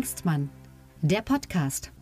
[0.00, 0.48] Hengstmann,
[1.02, 1.92] der Podcast.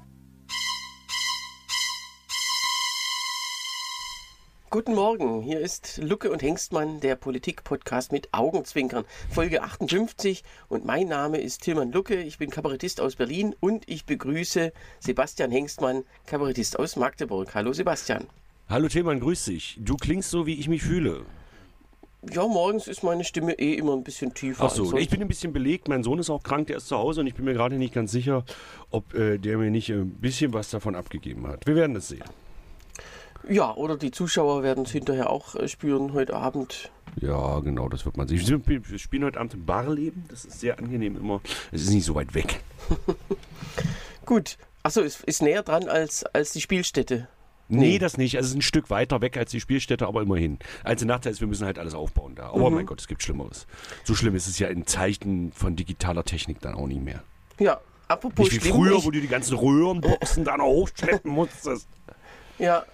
[4.71, 11.09] Guten Morgen, hier ist Lucke und Hengstmann, der Politik-Podcast mit Augenzwinkern, Folge 58 und mein
[11.09, 16.79] Name ist Tilman Lucke, ich bin Kabarettist aus Berlin und ich begrüße Sebastian Hengstmann, Kabarettist
[16.79, 17.53] aus Magdeburg.
[17.57, 18.29] Hallo Sebastian.
[18.69, 19.77] Hallo Tilman, grüß dich.
[19.81, 21.27] Du klingst so, wie ich mich fühle.
[22.23, 24.65] Ja, morgens ist meine Stimme eh immer ein bisschen tiefer.
[24.65, 25.89] Ach so, ich bin ein bisschen belegt.
[25.89, 27.95] Mein Sohn ist auch krank, der ist zu Hause und ich bin mir gerade nicht
[27.95, 28.45] ganz sicher,
[28.91, 31.67] ob äh, der mir nicht ein bisschen was davon abgegeben hat.
[31.67, 32.25] Wir werden es sehen.
[33.49, 36.91] Ja, oder die Zuschauer werden es hinterher auch äh, spüren heute Abend.
[37.21, 38.63] Ja, genau, das wird man sehen.
[38.67, 40.25] Wir spielen heute Abend im Barleben.
[40.29, 41.41] Das ist sehr angenehm immer.
[41.71, 42.61] Es ist nicht so weit weg.
[44.27, 44.59] Gut.
[44.83, 47.29] Achso, ist, ist näher dran als, als die Spielstätte.
[47.69, 48.37] Nee, das nicht.
[48.37, 50.59] Also es ist ein Stück weiter weg als die Spielstätte, aber immerhin.
[50.85, 52.49] Einzige Nachteil ist, wir müssen halt alles aufbauen da.
[52.49, 52.77] Aber mhm.
[52.77, 53.67] mein Gott, es gibt Schlimmeres.
[54.05, 57.23] So schlimm ist es ja in Zeichen von digitaler Technik dann auch nicht mehr.
[57.59, 61.89] Ja, apropos nicht wie früher, wo du die ganzen Röhrenboxen dann hochschleppen musstest.
[62.59, 62.85] Ja,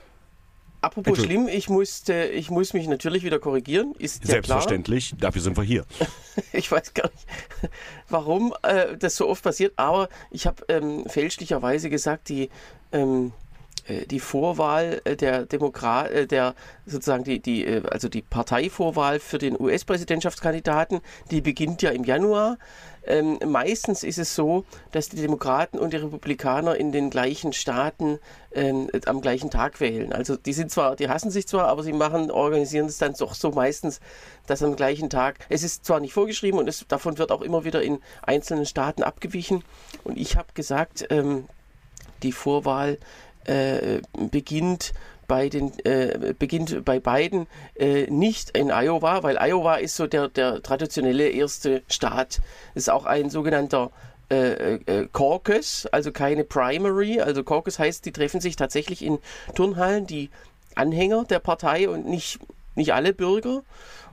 [0.84, 3.94] Apropos schlimm, ich musste, ich muss mich natürlich wieder korrigieren.
[3.98, 5.20] Ist Selbstverständlich, klar.
[5.22, 5.86] dafür sind wir hier.
[6.52, 7.26] ich weiß gar nicht,
[8.10, 12.50] warum äh, das so oft passiert, aber ich habe ähm, fälschlicherweise gesagt, die
[12.92, 13.43] ähm, äh,
[13.88, 16.54] die Vorwahl äh, der Demokrat, äh, der
[16.86, 22.58] sozusagen die, die, also die Parteivorwahl für den US-Präsidentschaftskandidaten, die beginnt ja im Januar.
[23.06, 28.18] Ähm, meistens ist es so, dass die Demokraten und die Republikaner in den gleichen Staaten
[28.52, 30.12] ähm, am gleichen Tag wählen.
[30.12, 33.34] Also die sind zwar, die hassen sich zwar, aber sie machen, organisieren es dann doch
[33.34, 34.00] so meistens,
[34.46, 35.38] dass am gleichen Tag.
[35.50, 39.02] Es ist zwar nicht vorgeschrieben und es, davon wird auch immer wieder in einzelnen Staaten
[39.02, 39.64] abgewichen.
[40.02, 41.46] Und ich habe gesagt, ähm,
[42.22, 42.98] die Vorwahl
[43.44, 44.00] äh,
[44.30, 44.92] beginnt
[45.26, 50.28] bei den äh, beginnt bei beiden äh, nicht in Iowa, weil Iowa ist so der,
[50.28, 52.40] der traditionelle erste Staat.
[52.74, 53.90] Ist auch ein sogenannter
[54.30, 57.20] äh, äh, Caucus, also keine Primary.
[57.20, 59.18] Also Caucus heißt, die treffen sich tatsächlich in
[59.54, 60.30] Turnhallen, die
[60.74, 62.38] Anhänger der Partei und nicht,
[62.74, 63.62] nicht alle Bürger.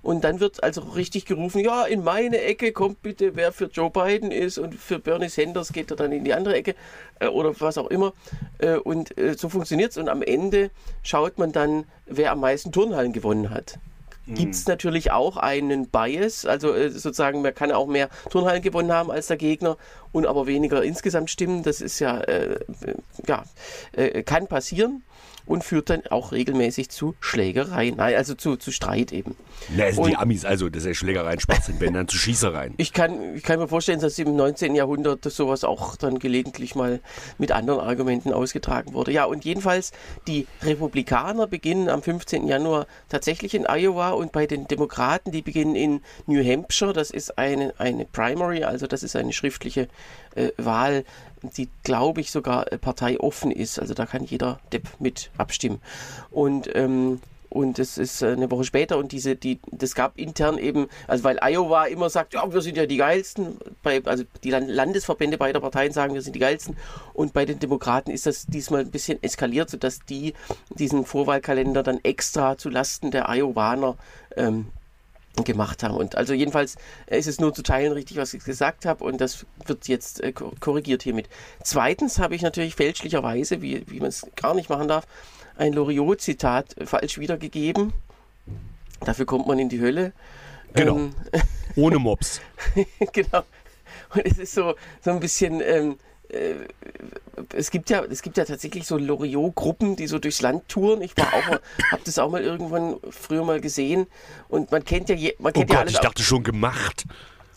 [0.02, 3.92] Und dann wird also richtig gerufen, ja, in meine Ecke kommt bitte, wer für Joe
[3.92, 6.76] Biden ist und für Bernie Sanders geht er dann in die andere Ecke
[7.20, 8.14] äh, oder was auch immer.
[8.58, 9.98] Äh, und äh, so funktioniert es.
[9.98, 10.72] Und am Ende
[11.04, 13.78] schaut man dann, wer am meisten Turnhallen gewonnen hat.
[14.26, 14.36] Mhm.
[14.36, 18.92] Gibt es natürlich auch einen Bias, also äh, sozusagen, man kann auch mehr Turnhallen gewonnen
[18.92, 19.78] haben als der Gegner
[20.12, 21.64] und aber weniger insgesamt stimmen.
[21.64, 22.60] Das ist ja, äh,
[23.28, 23.44] ja
[24.26, 25.04] kann passieren
[25.46, 29.36] und führt dann auch regelmäßig zu Schlägereien, nein, also zu, zu Streit eben.
[29.76, 32.74] Na, also die Amis, also das ist Schlägereien Spaß sind, wenn dann zu Schießereien.
[32.78, 34.76] Ich kann, ich kann mir vorstellen, dass im 19.
[34.76, 37.00] Jahrhundert sowas auch dann gelegentlich mal
[37.38, 39.12] mit anderen Argumenten ausgetragen wurde.
[39.12, 39.92] Ja, und jedenfalls,
[40.28, 42.48] die Republikaner beginnen am 15.
[42.48, 47.38] Januar tatsächlich in Iowa und bei den Demokraten, die beginnen in New Hampshire, das ist
[47.38, 49.88] eine, eine Primary, also das ist eine schriftliche
[50.36, 51.04] äh, Wahl,
[51.58, 53.80] die, glaube ich, sogar äh, parteioffen ist.
[53.80, 55.82] Also da kann jeder Depp mit abstimmen.
[56.30, 57.20] Und ähm,
[57.52, 61.26] und es ist äh, eine Woche später und diese, die, das gab intern eben, also
[61.26, 65.60] weil Iowa immer sagt, ja, wir sind ja die geilsten, bei, also die Landesverbände beider
[65.60, 66.78] Parteien sagen, wir sind die geilsten
[67.14, 70.34] und bei den Demokraten ist das diesmal ein bisschen eskaliert, sodass die
[70.70, 73.98] diesen Vorwahlkalender dann extra zu Lasten der Iowaner
[74.38, 74.68] ähm,
[75.44, 75.96] gemacht haben.
[75.96, 76.76] Und also jedenfalls
[77.08, 80.22] äh, ist es nur zu teilen richtig, was ich gesagt habe und das wird jetzt
[80.24, 81.28] äh, korrigiert hiermit.
[81.64, 85.06] Zweitens habe ich natürlich fälschlicherweise, wie, wie man es gar nicht machen darf,
[85.62, 87.94] ein Loriot-Zitat falsch wiedergegeben.
[89.00, 90.12] Dafür kommt man in die Hölle.
[90.74, 90.98] Genau.
[90.98, 91.16] Ähm,
[91.76, 92.42] Ohne Mops.
[93.14, 93.44] genau.
[94.14, 95.62] Und es ist so, so ein bisschen...
[95.62, 95.98] Ähm,
[96.30, 96.56] äh,
[97.54, 101.02] es gibt ja, es gibt ja tatsächlich so Loriot-Gruppen, die so durchs Land touren.
[101.02, 101.62] Ich war auch mal,
[101.92, 104.08] habe das auch mal irgendwann früher mal gesehen.
[104.48, 105.94] Und man kennt ja, je, man kennt oh ja Gott, alles.
[105.94, 107.06] Ich dachte schon gemacht.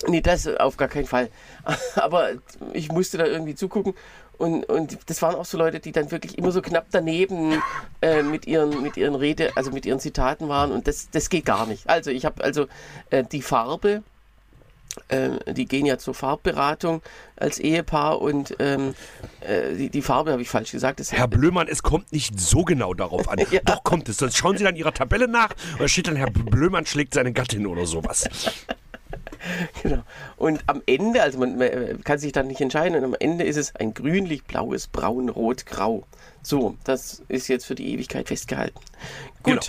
[0.08, 1.30] Nee, das auf gar keinen Fall.
[1.94, 2.30] Aber
[2.72, 3.94] ich musste da irgendwie zugucken.
[4.38, 7.62] Und, und das waren auch so Leute, die dann wirklich immer so knapp daneben
[8.02, 10.72] äh, mit, ihren, mit ihren Rede, also mit ihren Zitaten waren.
[10.72, 11.88] Und das, das geht gar nicht.
[11.88, 12.66] Also ich habe also
[13.10, 14.02] äh, die Farbe
[15.08, 17.02] ähm, die gehen ja zur Farbberatung
[17.36, 18.94] als Ehepaar und ähm,
[19.40, 21.00] äh, die, die, Farbe habe ich falsch gesagt.
[21.00, 23.38] Das Herr Blömann, es kommt nicht so genau darauf an.
[23.50, 23.60] ja.
[23.64, 24.18] Doch kommt es.
[24.18, 27.32] Sonst schauen Sie dann Ihrer Tabelle nach und da steht dann, Herr Blömann schlägt seine
[27.32, 28.28] Gattin oder sowas.
[29.82, 30.02] genau.
[30.36, 33.56] Und am Ende, also man, man, kann sich dann nicht entscheiden, und am Ende ist
[33.56, 36.04] es ein grünlich-blaues, braun, rot, grau.
[36.42, 38.78] So, das ist jetzt für die Ewigkeit festgehalten.
[39.42, 39.54] Gut.
[39.54, 39.60] Genau.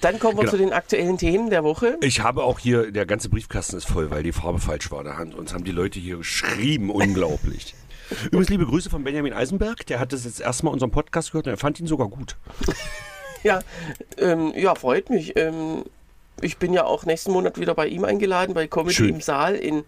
[0.00, 0.50] Dann kommen wir genau.
[0.50, 1.96] zu den aktuellen Themen der Woche.
[2.02, 5.02] Ich habe auch hier, der ganze Briefkasten ist voll, weil die Farbe falsch war.
[5.02, 7.74] Da uns haben die Leute hier geschrieben, unglaublich.
[8.26, 11.54] Übrigens liebe Grüße von Benjamin Eisenberg, der hat das jetzt erstmal unseren Podcast gehört und
[11.54, 12.36] er fand ihn sogar gut.
[13.42, 13.60] ja,
[14.18, 15.36] ähm, ja, freut mich.
[15.36, 15.84] Ähm,
[16.40, 19.08] ich bin ja auch nächsten Monat wieder bei ihm eingeladen, bei Comedy Schön.
[19.10, 19.84] im Saal in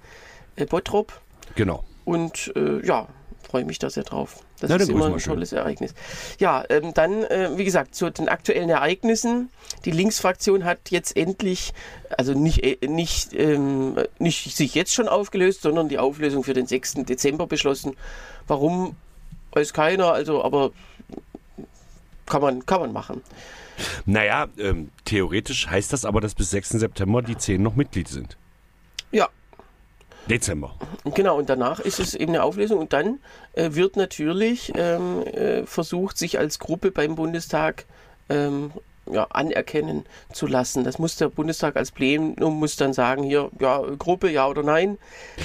[0.56, 1.20] äh, Bottrop.
[1.54, 1.82] Genau.
[2.04, 3.08] und äh, ja,
[3.48, 4.40] freue mich da sehr drauf.
[4.60, 5.34] Das Na, ist immer ein schön.
[5.34, 5.94] tolles Ereignis.
[6.38, 9.50] Ja, ähm, dann, äh, wie gesagt, zu den aktuellen Ereignissen.
[9.84, 11.72] Die Linksfraktion hat jetzt endlich,
[12.16, 16.66] also nicht, äh, nicht, ähm, nicht sich jetzt schon aufgelöst, sondern die Auflösung für den
[16.66, 17.04] 6.
[17.04, 17.96] Dezember beschlossen.
[18.46, 18.96] Warum,
[19.52, 20.72] weiß keiner, also, aber
[22.26, 23.22] kann man, kann man machen.
[24.06, 26.70] Naja, ähm, theoretisch heißt das aber, dass bis 6.
[26.70, 28.36] September die 10 noch Mitglied sind.
[29.10, 29.28] Ja,
[30.28, 30.74] Dezember.
[31.14, 33.18] Genau, und danach ist es eben eine Auflösung und dann
[33.54, 37.86] äh, wird natürlich ähm, äh, versucht, sich als Gruppe beim Bundestag
[38.28, 38.72] ähm,
[39.10, 40.84] ja, anerkennen zu lassen.
[40.84, 44.98] Das muss der Bundestag als Plenum muss dann sagen, hier, ja, Gruppe, ja oder nein.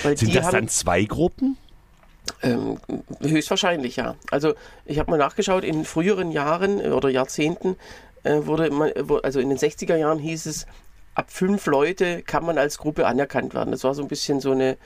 [0.04, 1.58] Weil Sind das haben, dann zwei Gruppen?
[2.42, 2.78] ähm,
[3.22, 4.16] höchstwahrscheinlich, ja.
[4.32, 4.54] Also
[4.86, 7.76] ich habe mal nachgeschaut, in früheren Jahren oder Jahrzehnten
[8.24, 10.66] äh, wurde man, äh, also in den 60er Jahren hieß es,
[11.16, 13.72] ab fünf Leute kann man als Gruppe anerkannt werden.
[13.72, 14.78] Das war so ein bisschen so eine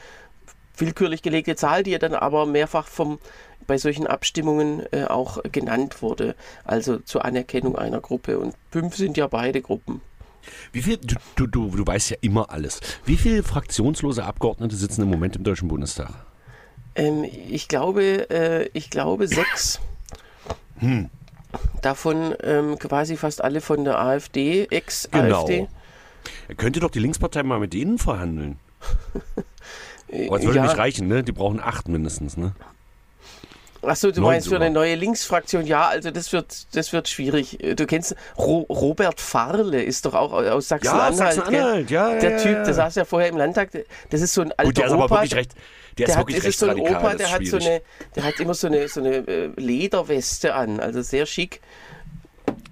[0.78, 3.20] willkürlich gelegte Zahl, die ja dann aber mehrfach vom,
[3.66, 6.36] bei solchen Abstimmungen äh, auch genannt wurde.
[6.64, 8.40] Also zur Anerkennung einer Gruppe.
[8.40, 10.02] Und fünf sind ja beide Gruppen.
[10.72, 12.80] Wie viel, du, du, du, du weißt ja immer alles.
[13.06, 16.14] Wie viele fraktionslose Abgeordnete sitzen im Moment im Deutschen Bundestag?
[16.96, 19.80] Ähm, ich glaube, äh, ich glaube sechs.
[21.82, 25.58] Davon ähm, quasi fast alle von der AfD, Ex-AfD.
[25.58, 26.58] Genau.
[26.58, 28.60] Könnte doch die Linkspartei mal mit denen verhandeln.
[30.28, 30.64] Aber es würde ja.
[30.64, 31.24] nicht reichen, ne?
[31.24, 32.54] Die brauchen acht mindestens, ne?
[33.82, 35.66] Achso, du Neun meinst für eine neue Linksfraktion?
[35.66, 37.64] Ja, also das wird, das wird schwierig.
[37.64, 41.18] Äh, Du kennst Ro Robert Farle ist doch auch aus Sachsen-Anhalt.
[41.18, 41.34] gell?
[41.36, 42.20] Sachsen-Anhalt, ja, ja.
[42.20, 42.64] Der ja, Typ, ja.
[42.64, 43.70] der saß ja vorher im Landtag.
[44.10, 45.16] Das ist so ein alter Gut, der ist aber Opa.
[45.18, 45.54] wirklich recht.
[45.98, 47.06] Der, der ist hat, wirklich das ist so ein rechtsradikal.
[47.06, 47.82] Opa, der hat so eine,
[48.16, 51.62] der hat immer so eine, so eine äh, Lederweste an, also sehr schick.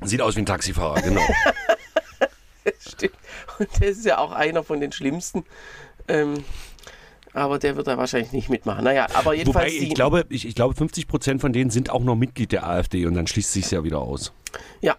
[0.04, 1.22] Sieht aus wie ein Taxifahrer, genau.
[2.80, 3.16] Stimmt.
[3.60, 5.44] Und der ist ja auch einer von den schlimmsten.
[6.08, 6.44] Ähm,
[7.34, 8.84] aber der wird da wahrscheinlich nicht mitmachen.
[8.84, 11.90] Naja, aber Wobei, jedenfalls ich die, glaube, ich, ich glaube, 50 Prozent von denen sind
[11.90, 14.32] auch noch Mitglied der AfD und dann schließt sich ja wieder aus.
[14.82, 14.96] Ja,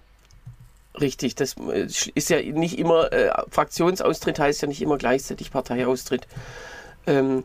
[1.01, 1.35] richtig.
[1.35, 6.27] Das äh, ist ja nicht immer, äh, Fraktionsaustritt heißt ja nicht immer gleichzeitig Parteiaustritt.
[7.07, 7.43] Ähm, äh,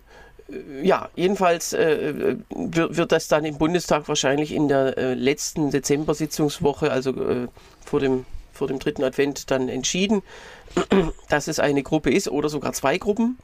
[0.82, 6.92] ja, jedenfalls äh, wird, wird das dann im Bundestag wahrscheinlich in der äh, letzten Dezember-Sitzungswoche,
[6.92, 7.48] also äh,
[7.86, 10.22] vor, dem, vor dem dritten Advent, dann entschieden,
[11.30, 13.38] dass es eine Gruppe ist oder sogar zwei Gruppen.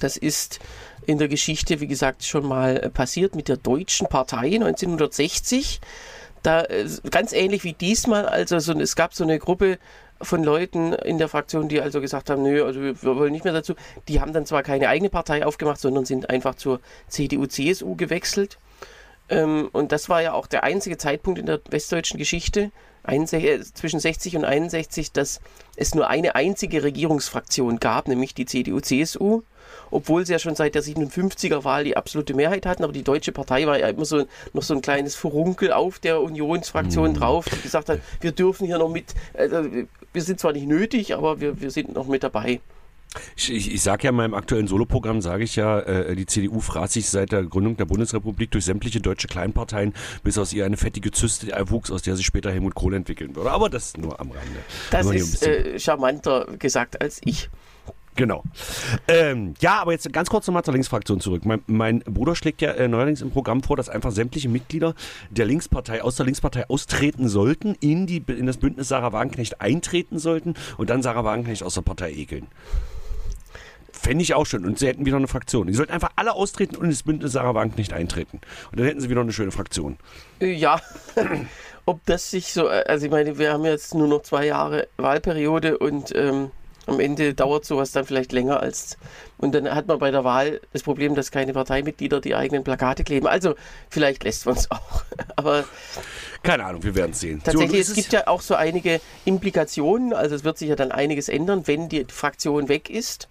[0.00, 0.60] Das ist
[1.06, 5.80] in der Geschichte, wie gesagt, schon mal äh, passiert mit der Deutschen Partei 1960
[6.42, 9.78] da äh, ganz ähnlich wie diesmal, also so, es gab so eine Gruppe
[10.22, 13.52] von Leuten in der Fraktion, die also gesagt haben, nö, also wir, wollen nicht mehr
[13.52, 13.74] dazu.
[14.08, 18.58] Die haben dann zwar keine eigene Partei aufgemacht, sondern sind einfach zur CDU, CSU gewechselt.
[19.28, 22.70] Ähm, und das war ja auch der einzige Zeitpunkt in der westdeutschen Geschichte,
[23.04, 25.40] 61, äh, zwischen 60 und 61, dass
[25.76, 29.42] es nur eine einzige Regierungsfraktion gab, nämlich die CDU, CSU.
[29.90, 33.32] Obwohl sie ja schon seit der 57er Wahl die absolute Mehrheit hatten, aber die Deutsche
[33.32, 37.60] Partei war ja immer so noch so ein kleines Furunkel auf der Unionsfraktion drauf, die
[37.60, 39.68] gesagt hat, wir dürfen hier noch mit, also
[40.12, 42.60] wir sind zwar nicht nötig, aber wir, wir sind noch mit dabei.
[43.36, 46.60] Ich, ich, ich sage ja in meinem aktuellen Soloprogramm, sage ich ja, äh, die CDU
[46.60, 49.92] fraß sich seit der Gründung der Bundesrepublik durch sämtliche deutsche Kleinparteien,
[50.22, 53.50] bis aus ihr eine fettige Zyste erwuchs, aus der sich später Helmut Kohl entwickeln würde.
[53.50, 54.58] Aber das nur am Rande.
[54.90, 57.50] Das ein ist äh, charmanter gesagt als ich.
[58.14, 58.44] Genau.
[59.08, 61.46] Ähm, ja, aber jetzt ganz kurz nochmal zur Linksfraktion zurück.
[61.46, 64.94] Mein, mein Bruder schlägt ja äh, neuerdings im Programm vor, dass einfach sämtliche Mitglieder
[65.30, 70.18] der Linkspartei aus der Linkspartei austreten sollten, in, die, in das Bündnis Sarah Wagenknecht eintreten
[70.18, 72.48] sollten und dann Sarah Wagenknecht aus der Partei ekeln.
[74.02, 74.64] Fände ich auch schön.
[74.64, 75.68] Und sie hätten wieder eine Fraktion.
[75.68, 78.40] Die sollten einfach alle austreten und ins Bündnis Sarah Wagenknecht eintreten.
[78.72, 79.96] Und dann hätten sie wieder eine schöne Fraktion.
[80.40, 80.80] Äh, Ja,
[81.86, 84.88] ob das sich so, äh, also ich meine, wir haben jetzt nur noch zwei Jahre
[84.96, 86.50] Wahlperiode und ähm,
[86.86, 88.96] am Ende dauert sowas dann vielleicht länger als,
[89.38, 93.04] und dann hat man bei der Wahl das Problem, dass keine Parteimitglieder die eigenen Plakate
[93.04, 93.28] kleben.
[93.28, 93.54] Also
[93.88, 95.04] vielleicht lässt man es auch.
[95.36, 95.64] Aber
[96.42, 97.40] Keine Ahnung, wir werden es sehen.
[97.44, 100.90] tatsächlich, So, es gibt ja auch so einige Implikationen, also es wird sich ja dann
[100.90, 103.28] einiges ändern, wenn die Fraktion weg ist.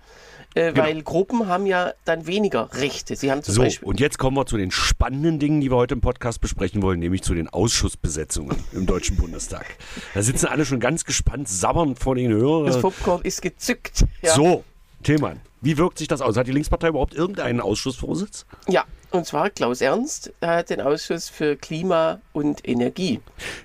[0.53, 0.85] Äh, Genau.
[0.85, 3.15] Weil Gruppen haben ja dann weniger Rechte.
[3.15, 3.87] Sie haben zum So, Beispiel.
[3.87, 6.99] und jetzt kommen wir zu den spannenden Dingen, die wir heute im Podcast besprechen wollen,
[6.99, 9.65] nämlich zu den Ausschussbesetzungen im Deutschen Bundestag.
[10.13, 12.81] Da sitzen alle schon ganz gespannt, sabbernd vor den Das Hörern.
[12.81, 14.05] Popcorn ist gezückt.
[14.21, 14.33] Ja.
[14.33, 14.63] So,
[15.03, 16.37] Tillmann, wie wirkt sich das aus?
[16.37, 18.45] Hat die Linkspartei überhaupt irgendeinen Ausschussvorsitz?
[18.67, 23.21] Ja, und zwar Klaus Ernst, er hat den Ausschuss für Klima und Energie.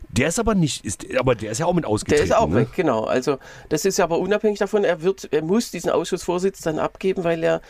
[0.08, 2.24] Der ist aber nicht, ist, aber der ist ja auch mit Der ausgetreten.
[2.24, 2.56] ist auch ne?
[2.56, 3.04] weg, genau.
[3.04, 3.38] Also
[3.68, 7.60] das ist aber unabhängig davon, er wird, er muss diesen Ausschussvorsitz dann abgeben, weil er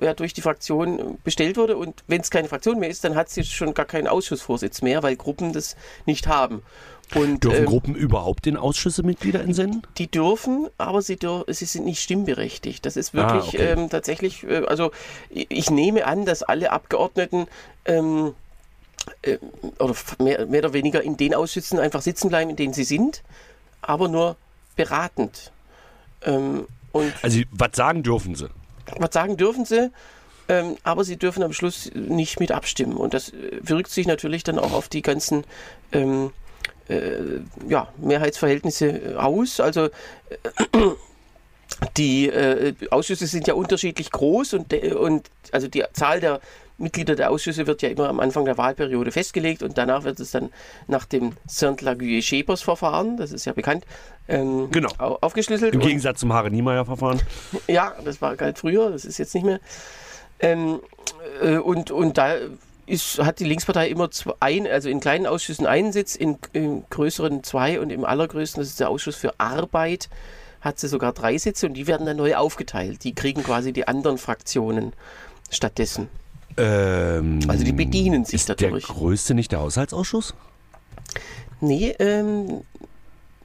[0.00, 1.76] ja, durch die Fraktion bestellt wurde.
[1.76, 5.02] Und wenn es keine Fraktion mehr ist, dann hat sie schon gar keinen Ausschussvorsitz mehr,
[5.02, 6.62] weil Gruppen das nicht haben.
[7.14, 9.82] Und, Dürfen ähm, Gruppen überhaupt in Ausschüsse Mitglieder entsenden?
[9.98, 12.86] die dürfen, aber sie, dür sie sind nicht stimmberechtigt.
[12.86, 13.72] Das ist wirklich Ah, okay.
[13.72, 14.92] ähm, tatsächlich, äh, also
[15.30, 17.46] ich ich nehme an, dass alle Abgeordneten
[17.84, 18.34] ähm,
[19.22, 19.38] äh,
[19.78, 23.22] oder mehr, mehr oder weniger in den Ausschüssen einfach sitzen bleiben, in denen sie sind,
[23.82, 24.36] aber nur
[24.76, 25.52] beratend.
[26.24, 28.48] Ähm, und Also, was sagen dürfen sie?
[28.98, 29.90] was sagen dürfen sie,
[30.48, 32.96] ähm, aber sie dürfen am Schluss nicht mit abstimmen.
[32.96, 35.44] Und das äh, wirkt sich natürlich dann auch auf die ganzen
[35.92, 36.30] ähm, äh,
[37.68, 39.60] ja, Mehrheitsverhältnisse aus.
[39.60, 39.90] Also äh,
[41.96, 46.40] die äh, Ausschüsse sind ja unterschiedlich groß und, und also die Zahl der
[46.78, 50.32] Mitglieder der Ausschüsse wird ja immer am Anfang der Wahlperiode festgelegt und danach wird es
[50.32, 50.50] dann
[50.88, 53.84] nach dem Saint-Laguier-Schepers-Verfahren, das ist ja bekannt,
[54.28, 54.88] ähm, Genau.
[54.98, 55.74] au- aufgeschlüsselt.
[55.74, 57.20] Im Und- Gegensatz zum Hare-Niemeyer-Verfahren.
[57.68, 59.60] ja, das war galt früher, das ist jetzt nicht mehr.
[60.40, 60.80] Ähm,
[61.40, 62.34] äh, und, und da
[62.86, 66.84] ist, hat die Linkspartei immer zwei, ein, also in kleinen Ausschüssen einen Sitz, in, in
[66.90, 70.08] größeren zwei und im allergrößten, das ist der Ausschuss für Arbeit,
[70.60, 73.04] hat sie sogar drei Sitze und die werden dann neu aufgeteilt.
[73.04, 74.92] Die kriegen quasi die anderen Fraktionen
[75.50, 76.08] stattdessen.
[76.56, 78.86] Ähm, Also die bedienen sich ist dadurch.
[78.86, 80.34] der größte nicht der Haushaltsausschuss?
[81.60, 82.62] Nee, ähm,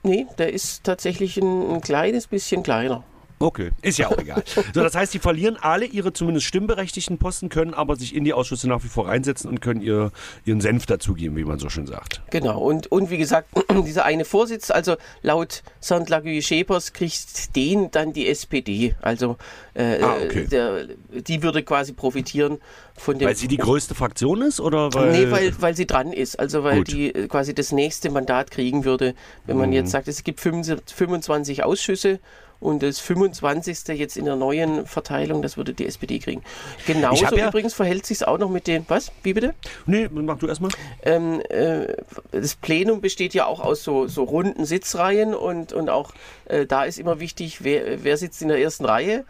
[0.03, 3.03] nee, der ist tatsächlich ein, ein kleines bisschen kleiner.
[3.39, 4.44] Okay, ist ja auch egal.
[4.74, 8.34] So, das heißt, die verlieren alle ihre zumindest stimmberechtigten Posten, können aber sich in die
[8.34, 10.12] Ausschüsse nach wie vor reinsetzen und können ihr,
[10.46, 12.22] ihren Senf dazugeben, wie man so schön sagt.
[12.32, 13.50] Genau, und, und wie gesagt,
[13.86, 18.96] dieser eine Vorsitz, also laut Saint-Laguier-Schepers kriegt den dann die SPD.
[19.01, 19.38] Also
[19.74, 20.48] äh, Ah, okay.
[20.48, 22.58] der, die würde quasi profitieren
[22.96, 23.27] von dem.
[23.27, 25.12] Weil sie die größte Fraktion ist oder weil.
[25.12, 26.39] Nee, weil, weil sie dran ist.
[26.39, 26.88] Also weil Gut.
[26.91, 29.13] die äh, quasi das nächste Mandat kriegen würde,
[29.46, 29.75] wenn man Mhm.
[29.75, 32.20] jetzt sagt, es gibt 25 25 Ausschüsse
[32.59, 33.87] und das 25.
[33.97, 36.41] jetzt in der neuen Verteilung, das würde die SPD kriegen.
[36.85, 38.85] Genauso ja- übrigens verhält sich auch noch mit den.
[38.87, 39.11] Was?
[39.23, 39.53] Wie bitte?
[39.85, 40.71] Nee, mach du erstmal.
[41.03, 41.87] ähm, äh,
[42.31, 46.11] das Plenum besteht ja auch aus so, so runden Sitzreihen und, und auch
[46.45, 49.25] äh, da ist immer wichtig, wer, wer sitzt in der ersten Reihe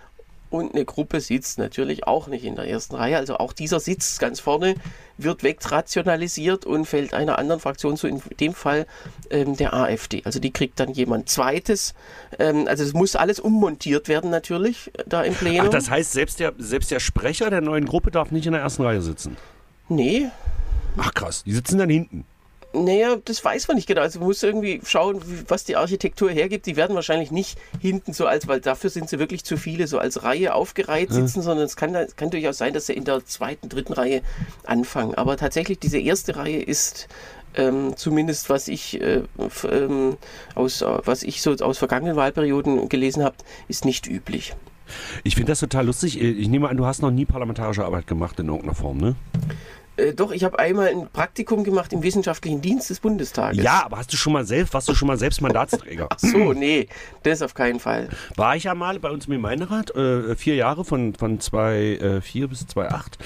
[0.49, 3.17] und eine Gruppe sitzt natürlich auch nicht in der ersten Reihe.
[3.17, 4.75] Also auch dieser Sitz ganz vorne
[5.17, 8.85] wird wegrationalisiert und fällt einer anderen Fraktion zu, in dem Fall
[9.29, 10.21] ähm, der AfD.
[10.25, 11.93] Also die kriegt dann jemand Zweites.
[12.39, 15.67] Ähm, also es muss alles ummontiert werden natürlich äh, da im Plenum.
[15.67, 18.61] Ach, das heißt, selbst der, selbst der Sprecher der neuen Gruppe darf nicht in der
[18.61, 19.37] ersten Reihe sitzen.
[19.89, 20.29] nee,
[20.97, 22.25] Ach krass, die sitzen dann hinten.
[22.83, 24.01] Naja, das weiß man nicht genau.
[24.01, 26.65] Also man muss irgendwie schauen, was die Architektur hergibt.
[26.65, 29.99] Die werden wahrscheinlich nicht hinten so als, weil dafür sind sie wirklich zu viele, so
[29.99, 33.25] als Reihe aufgereiht sitzen, sondern es kann, es kann durchaus sein, dass sie in der
[33.25, 34.21] zweiten, dritten Reihe
[34.65, 35.15] anfangen.
[35.15, 37.07] Aber tatsächlich, diese erste Reihe ist
[37.55, 39.23] ähm, zumindest, was ich, äh,
[39.69, 40.17] ähm,
[40.55, 43.35] aus, äh, was ich so aus vergangenen Wahlperioden gelesen habe,
[43.67, 44.55] ist nicht üblich.
[45.23, 46.21] Ich finde das total lustig.
[46.21, 49.15] Ich nehme an, du hast noch nie parlamentarische Arbeit gemacht in irgendeiner Form, ne?
[49.97, 53.63] Äh, doch, ich habe einmal ein Praktikum gemacht im wissenschaftlichen Dienst des Bundestages.
[53.63, 56.07] Ja, aber hast du schon mal selbst, warst du schon mal selbst Mandatsträger?
[56.09, 56.87] Ach so, nee,
[57.23, 58.09] das auf keinen Fall.
[58.35, 62.67] War ich ja mal bei uns im Gemeinderat, äh, vier Jahre von, von 2004 bis
[62.67, 63.17] 2008.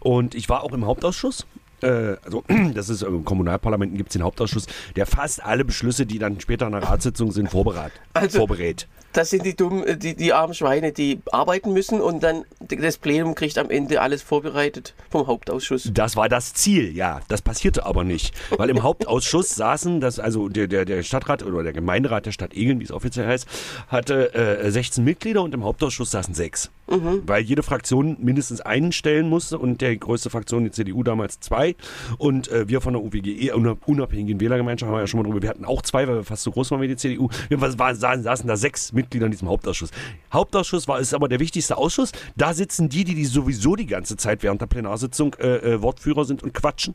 [0.00, 1.46] Und ich war auch im Hauptausschuss.
[1.82, 2.44] Äh, also,
[2.74, 4.66] das ist im Kommunalparlamenten gibt es den Hauptausschuss,
[4.96, 8.00] der fast alle Beschlüsse, die dann später in der Ratssitzung sind, vorbereitet.
[8.12, 8.88] Also- vorberät.
[9.12, 12.98] Das sind die dummen, äh, die, die armen Schweine, die arbeiten müssen und dann das
[12.98, 15.90] Plenum kriegt am Ende alles vorbereitet vom Hauptausschuss.
[15.92, 17.20] Das war das Ziel, ja.
[17.28, 18.34] Das passierte aber nicht.
[18.56, 22.54] Weil im Hauptausschuss saßen, das, also der, der, der Stadtrat oder der Gemeinderat der Stadt
[22.54, 23.46] Egeln, wie es offiziell heißt,
[23.88, 26.70] hatte äh, 16 Mitglieder und im Hauptausschuss saßen sechs.
[27.26, 31.74] Weil jede Fraktion mindestens einen stellen musste und der größte Fraktion, die CDU, damals zwei.
[32.18, 35.40] Und äh, wir von der UWGE, una- unabhängigen Wählergemeinschaft, haben wir ja schon mal drüber,
[35.40, 37.28] wir hatten auch zwei, weil wir fast so groß waren wie die CDU.
[37.48, 39.90] Wir saßen, saßen da sechs Mitglieder in diesem Hauptausschuss.
[40.32, 42.12] Hauptausschuss war ist aber der wichtigste Ausschuss.
[42.36, 46.24] Da sitzen die, die, die sowieso die ganze Zeit während der Plenarsitzung äh, äh, Wortführer
[46.24, 46.94] sind und quatschen.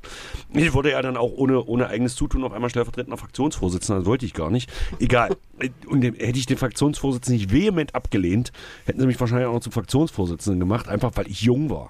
[0.54, 4.02] Ich wurde ja dann auch ohne, ohne eigenes Zutun auf einmal stellvertretender Fraktionsvorsitzender.
[4.02, 4.72] Das wollte ich gar nicht.
[5.00, 5.36] Egal.
[5.88, 8.52] Und dem, hätte ich den Fraktionsvorsitzenden nicht vehement abgelehnt,
[8.86, 11.90] hätten sie mich wahrscheinlich auch noch zum Fraktionsvorsitzenden gemacht, einfach weil ich jung war.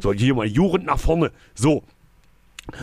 [0.00, 1.32] So, hier mal jurend nach vorne.
[1.54, 1.84] So,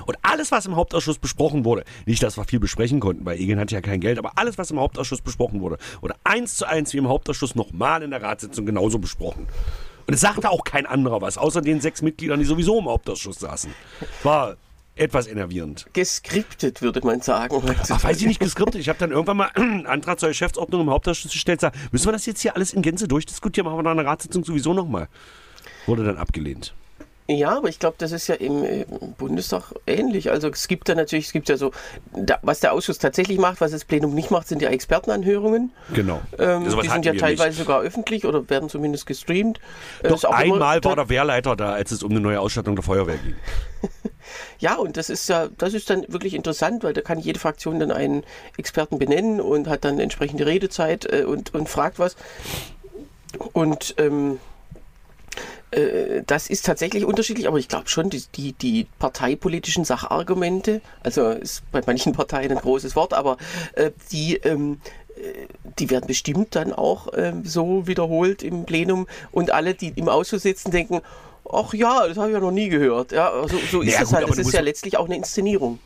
[0.05, 3.59] und alles, was im Hauptausschuss besprochen wurde, nicht, dass wir viel besprechen konnten, weil Egeln
[3.59, 6.93] hatte ja kein Geld, aber alles, was im Hauptausschuss besprochen wurde, wurde eins zu eins
[6.93, 9.47] wie im Hauptausschuss nochmal in der Ratssitzung genauso besprochen.
[10.07, 13.39] Und es sagte auch kein anderer was, außer den sechs Mitgliedern, die sowieso im Hauptausschuss
[13.39, 13.73] saßen.
[14.23, 14.57] War
[14.95, 15.87] etwas enervierend.
[15.93, 17.61] Geskriptet, würde man sagen.
[17.89, 18.79] Ach, weiß ich nicht geskriptet.
[18.79, 22.13] Ich habe dann irgendwann mal einen Antrag zur Geschäftsordnung im Hauptausschuss gestellt, sag, müssen wir
[22.13, 25.09] das jetzt hier alles in Gänze durchdiskutieren, machen wir nach einer Ratssitzung sowieso nochmal.
[25.85, 26.73] Wurde dann abgelehnt.
[27.27, 28.85] Ja, aber ich glaube, das ist ja im, im,
[29.17, 30.29] Bundestag ähnlich.
[30.29, 31.71] Also es gibt da natürlich, es gibt ja so,
[32.13, 35.71] da, was der Ausschuss tatsächlich macht, was das Plenum nicht macht, sind ja Expertenanhörungen.
[35.93, 36.21] Genau.
[36.37, 37.57] Ähm, Sowas die sind ja teilweise nicht.
[37.57, 39.59] sogar öffentlich oder werden zumindest gestreamt.
[40.03, 43.17] Äh, Doch einmal war der Wehrleiter da, als es um eine neue Ausstattung der Feuerwehr
[43.17, 43.35] ging.
[44.57, 47.79] Ja, und das ist ja, das ist dann wirklich interessant, weil da kann jede Fraktion
[47.79, 48.23] dann einen
[48.57, 52.15] Experten benennen und hat dann entsprechende Redezeit äh, und, und fragt was.
[53.53, 54.39] Und ähm,
[55.75, 61.29] äh, das ist tatsächlich unterschiedlich, aber ich glaube schon, die, die, die parteipolitischen Sachargumente, also
[61.29, 63.37] ist bei manchen Parteien ein großes Wort, aber
[63.73, 64.79] äh, die, ähm,
[65.15, 65.47] äh,
[65.79, 70.43] die werden bestimmt dann auch ähm, so wiederholt im Plenum und alle, die im Ausschuss
[70.43, 71.01] sitzen, denken,
[71.51, 73.11] ach ja, das habe ich ja noch nie gehört.
[73.11, 74.29] Ja, so, so ist Ja, es gut, halt.
[74.29, 75.79] Das ist ja letztlich auch eine Inszenierung.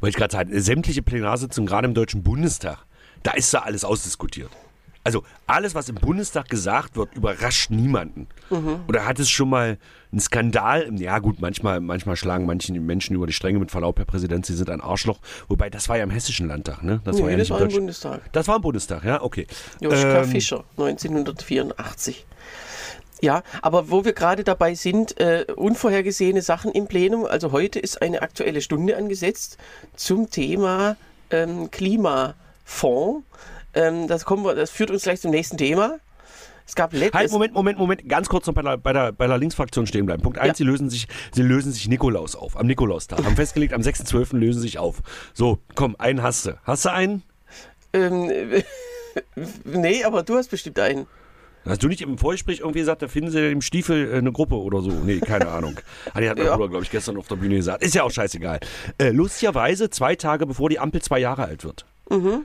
[0.00, 2.84] Weil ich gerade sagen, sämtliche Plenarsitzungen, gerade im Deutschen Bundestag,
[3.22, 4.50] da ist da alles ausdiskutiert.
[5.04, 8.26] Also alles, was im Bundestag gesagt wird, überrascht niemanden.
[8.88, 9.76] Oder hat es schon mal
[10.10, 10.90] einen Skandal?
[10.98, 14.54] Ja gut, manchmal, manchmal schlagen manche Menschen über die Stränge mit Verlaub, Herr Präsident, Sie
[14.54, 15.18] sind ein Arschloch.
[15.48, 17.00] Wobei, das war ja im Hessischen Landtag, ne?
[17.04, 17.68] Das war Nee, ja das war im.
[17.68, 18.32] Bundestag.
[18.32, 19.46] Das war im Bundestag, ja, okay.
[19.80, 22.24] Joschka Ähm, Fischer, 1984.
[23.20, 27.24] Ja, aber wo wir gerade dabei sind, äh, unvorhergesehene Sachen im Plenum.
[27.26, 29.58] Also heute ist eine aktuelle Stunde angesetzt
[29.96, 30.96] zum Thema
[31.30, 33.22] ähm, Klimafonds.
[33.74, 35.98] Ähm, das, kommen wir, das führt uns gleich zum nächsten Thema.
[36.66, 39.26] Es gab letztes Halt, Moment, Moment, Moment, ganz kurz noch bei der, bei der, bei
[39.26, 40.22] der Linksfraktion stehen bleiben.
[40.22, 40.54] Punkt 1, Ja.
[40.54, 43.22] sie lösen sich, sie lösen sich Nikolaus auf, am Nikolaustag.
[43.22, 44.36] Haben festgelegt, am 6.12.
[44.38, 45.02] lösen sie sich auf.
[45.34, 46.58] So, komm, einen hast du.
[46.64, 47.22] Hast du einen?
[47.92, 48.30] Ähm,
[49.64, 51.06] nee, aber du hast bestimmt einen.
[51.66, 54.56] Hast du nicht im Vorgespräch irgendwie gesagt, da finden sie im Stiefel äh, eine Gruppe
[54.56, 54.90] oder so?
[54.90, 55.78] Nee, keine Ahnung.
[56.14, 56.56] Ah, die hat mein Ja.
[56.56, 57.82] Bruder, glaube ich, gestern auf der Bühne gesagt.
[57.82, 58.60] Ist ja auch scheißegal.
[58.98, 61.84] Äh, lustigerweise zwei Tage bevor die Ampel zwei Jahre alt wird.
[62.10, 62.44] Mhm.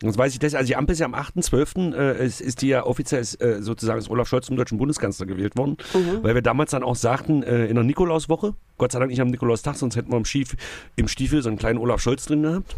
[0.00, 1.94] Das weiß ich, das, also die Ampel ist ja am 8.12.
[1.96, 5.56] Äh, ist, ist die ja offiziell äh, sozusagen ist Olaf Scholz zum deutschen Bundeskanzler gewählt
[5.56, 6.22] worden, Mhm.
[6.22, 9.28] weil wir damals dann auch sagten, äh, in der Nikolauswoche, Gott sei Dank nicht am
[9.28, 10.54] Nikolaustag, sonst hätten wir im, Schief,
[10.96, 12.76] im Stiefel so einen kleinen Olaf Scholz drin gehabt,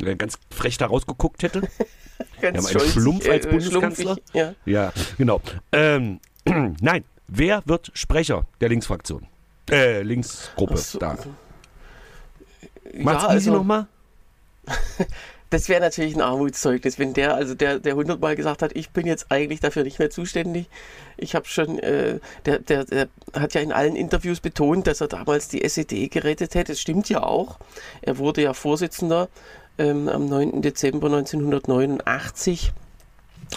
[0.00, 1.62] der ganz frech da rausgeguckt hätte.
[2.42, 4.18] Ganz haben einen Schlumpf als äh, Bundeskanzler.
[4.34, 4.54] Ja.
[4.66, 5.40] Ja, genau.
[5.72, 6.20] Ähm,
[6.80, 9.26] nein, wer wird Sprecher der Linksfraktion?
[9.70, 10.98] Äh, Linksgruppe so.
[10.98, 11.16] da.
[12.98, 13.86] Macht's ja, easy also, nochmal?
[15.50, 19.04] Das wäre natürlich ein Armutszeugnis, wenn der, also der, der hundertmal gesagt hat, ich bin
[19.06, 20.68] jetzt eigentlich dafür nicht mehr zuständig.
[21.16, 25.08] Ich habe schon, äh, der, der, der hat ja in allen Interviews betont, dass er
[25.08, 26.72] damals die SED gerettet hätte.
[26.72, 27.58] Das stimmt ja auch.
[28.00, 29.28] Er wurde ja Vorsitzender
[29.76, 30.62] ähm, am 9.
[30.62, 32.72] Dezember 1989.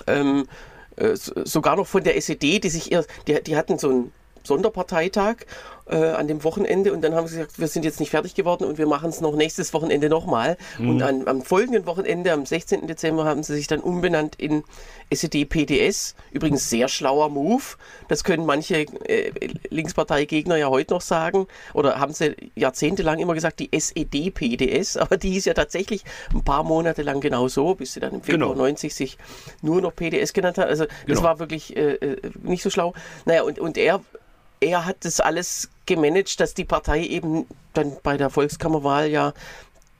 [0.08, 0.48] Ähm,
[0.96, 4.12] äh, so- sogar noch von der SED, die sich eher, die, die hatten so einen
[4.44, 5.38] Sonderparteitag
[5.86, 8.64] äh, an dem Wochenende und dann haben sie gesagt, wir sind jetzt nicht fertig geworden
[8.66, 10.58] und wir machen es noch nächstes Wochenende nochmal.
[10.80, 12.88] Und an, am folgenden Wochenende, am 16.
[12.88, 14.64] Dezember, haben sie sich dann umbenannt in
[15.10, 16.16] SED-PDS.
[16.32, 17.64] Übrigens sehr schlauer Move.
[18.08, 19.32] Das können manche äh,
[19.70, 21.48] Linksparteigegner ja heute noch sagen.
[21.74, 24.98] Oder haben sie jahrzehntelang immer gesagt, die SED-PDS.
[25.04, 28.22] Aber die ist ja tatsächlich ein paar Monate lang genau so, bis sie dann im
[28.22, 28.64] Februar Genau.
[28.64, 29.18] 90 sich
[29.62, 30.68] nur noch PDS genannt hat.
[30.68, 31.24] Also das Genau.
[31.24, 32.94] war wirklich äh, äh, nicht so schlau.
[33.26, 34.02] Naja, und, und er,
[34.64, 39.34] er hat das alles gemanagt, dass die Partei eben dann bei der Volkskammerwahl ja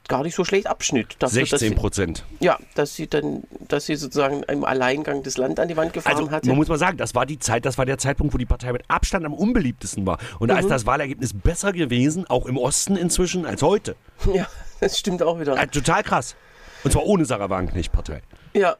[0.06, 1.16] gar nicht so schlecht abschnitt.
[1.18, 2.24] Dafür, dass 16 sie, Prozent.
[2.40, 6.16] ja, dass sie dann, dass sie sozusagen im Alleingang das Land an die Wand gefahren
[6.16, 6.48] Also hatte.
[6.48, 8.70] man muss mal sagen, das war die Zeit, das war der Zeitpunkt, wo die Partei
[8.72, 10.18] mit Abstand am unbeliebtesten war.
[10.40, 13.96] Und da ist das Wahlergebnis besser gewesen, auch im Osten inzwischen, als heute.
[14.34, 14.46] Ja,
[14.80, 15.56] das stimmt auch wieder.
[15.56, 16.36] Äh, total krass.
[16.82, 18.20] Und zwar ohne Sarah Wagenknecht-Partei.
[18.52, 18.76] Ja.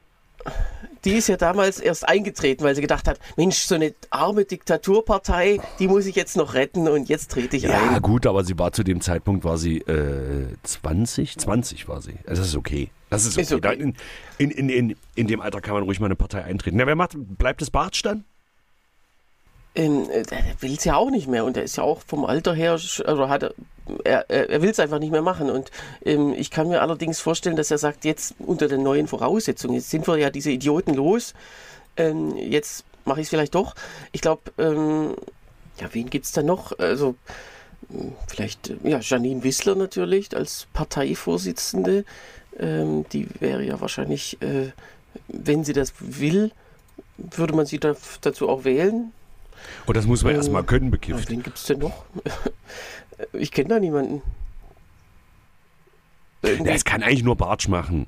[1.03, 5.59] Die ist ja damals erst eingetreten, weil sie gedacht hat, Mensch, so eine arme Diktaturpartei,
[5.77, 8.01] die muss ich jetzt noch retten und jetzt trete ich Ja, ein.
[8.01, 11.37] gut, aber sie war zu dem Zeitpunkt, war sie äh, 20?
[11.37, 12.15] 20 war sie.
[12.25, 12.89] Also das ist okay.
[13.11, 13.41] Das ist okay.
[13.43, 13.93] Ist okay.
[14.39, 16.77] In, in, in, in dem Alter kann man ruhig mal eine Partei eintreten.
[16.77, 18.23] Na, wer macht, bleibt es Bartsch dann?
[19.75, 22.25] Ähm, äh, der will es ja auch nicht mehr und er ist ja auch vom
[22.25, 23.53] Alter her, also hat er,
[24.29, 25.69] er, er will es einfach nicht mehr machen und
[26.03, 29.89] ähm, ich kann mir allerdings vorstellen, dass er sagt, jetzt unter den neuen Voraussetzungen, jetzt
[29.89, 31.33] sind wir ja diese Idioten los,
[31.97, 33.75] ähm, jetzt mache ich es vielleicht doch.
[34.11, 35.15] Ich glaube, ähm,
[35.79, 36.77] ja, wen gibt es da noch?
[36.79, 37.15] Also
[37.91, 42.05] ähm, vielleicht, äh, ja, Janine Wissler natürlich als Parteivorsitzende,
[42.59, 44.71] ähm, die wäre ja wahrscheinlich, äh,
[45.27, 46.51] wenn sie das will,
[47.17, 49.11] würde man sie da, dazu auch wählen.
[49.85, 51.29] Und Oh, das muss man Ähm, erstmal können, bekifft.
[51.29, 52.05] wen gibt es denn noch?
[53.31, 54.21] Ich kenne da niemanden.
[56.41, 58.07] Irgendwie- Ja, es kann eigentlich nur Bartsch machen.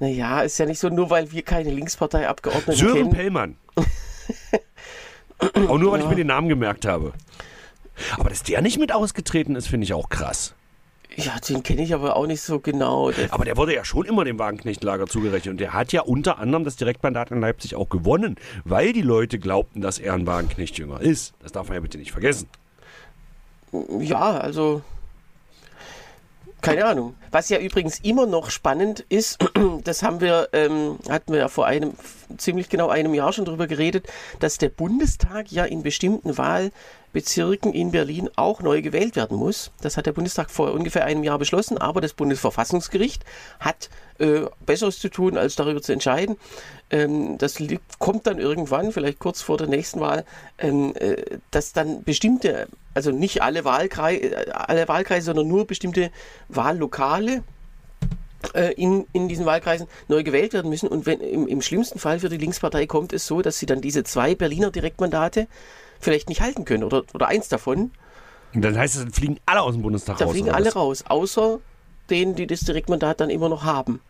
[0.00, 3.10] Naja, ist ja nicht so, nur weil wir keine Linksparteiabgeordneten Sören kennen.
[3.10, 3.56] Pellmann.
[5.68, 6.10] auch nur, weil ich Ja.
[6.10, 7.12] mir den Namen gemerkt habe.
[8.16, 10.54] Aber dass der nicht mit ausgetreten ist, finde ich auch krass.
[11.18, 13.10] Ja, den kenne ich aber auch nicht so genau.
[13.10, 15.50] Der, Aber der wurde ja schon immer dem Wagenknecht-Lager zugerechnet.
[15.50, 19.40] Und der hat ja unter anderem das Direktmandat in Leipzig auch gewonnen, weil die Leute
[19.40, 21.34] glaubten, dass er ein Wagenknecht-Jünger ist.
[21.42, 22.48] Das darf man ja bitte nicht vergessen.
[23.98, 24.82] Ja, also
[26.60, 27.14] keine Ahnung.
[27.30, 29.38] Was ja übrigens immer noch spannend ist,
[29.84, 31.94] das haben wir, ähm, hatten wir ja vor einem,
[32.36, 34.06] ziemlich genau einem Jahr schon drüber geredet,
[34.40, 36.36] dass der Bundestag ja in bestimmten
[37.18, 39.70] Wahlbezirken in Berlin auch neu gewählt werden muss.
[39.80, 43.24] Das hat der Bundestag vor ungefähr einem Jahr beschlossen, aber das Bundesverfassungsgericht
[43.60, 46.36] hat äh, Besseres zu tun, als darüber zu entscheiden.
[46.90, 47.58] Ähm, das
[47.98, 50.24] kommt dann irgendwann, vielleicht kurz vor der nächsten Wahl,
[50.58, 56.10] ähm, äh, dass dann bestimmte also nicht alle, Wahlkreise, alle Wahlkreise, sondern nur bestimmte
[56.48, 57.42] Wahllokale
[58.54, 60.88] äh, in, in diesen Wahlkreisen neu gewählt werden müssen.
[60.88, 63.80] Und wenn im, im schlimmsten Fall für die Linkspartei kommt es so, dass sie dann
[63.80, 65.48] diese zwei Berliner Direktmandate
[66.00, 67.92] vielleicht nicht halten können oder, oder eins davon.
[68.54, 70.34] Und dann heißt es, dann fliegen alle aus dem Bundestag dann raus.
[70.34, 71.60] Dann fliegen alle raus, außer
[72.10, 74.00] denen, die das Direktmandat dann immer noch haben.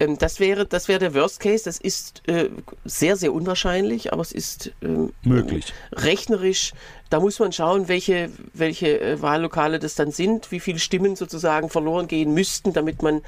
[0.00, 1.64] Ähm, das wäre das wäre der Worst Case.
[1.64, 2.48] Das ist äh,
[2.84, 5.72] sehr, sehr unwahrscheinlich, aber es ist ähm, möglich.
[5.92, 6.72] Rechnerisch,
[7.10, 11.68] da muss man schauen, welche, welche äh, Wahllokale das dann sind, wie viele Stimmen sozusagen
[11.68, 13.22] verloren gehen müssten, damit man.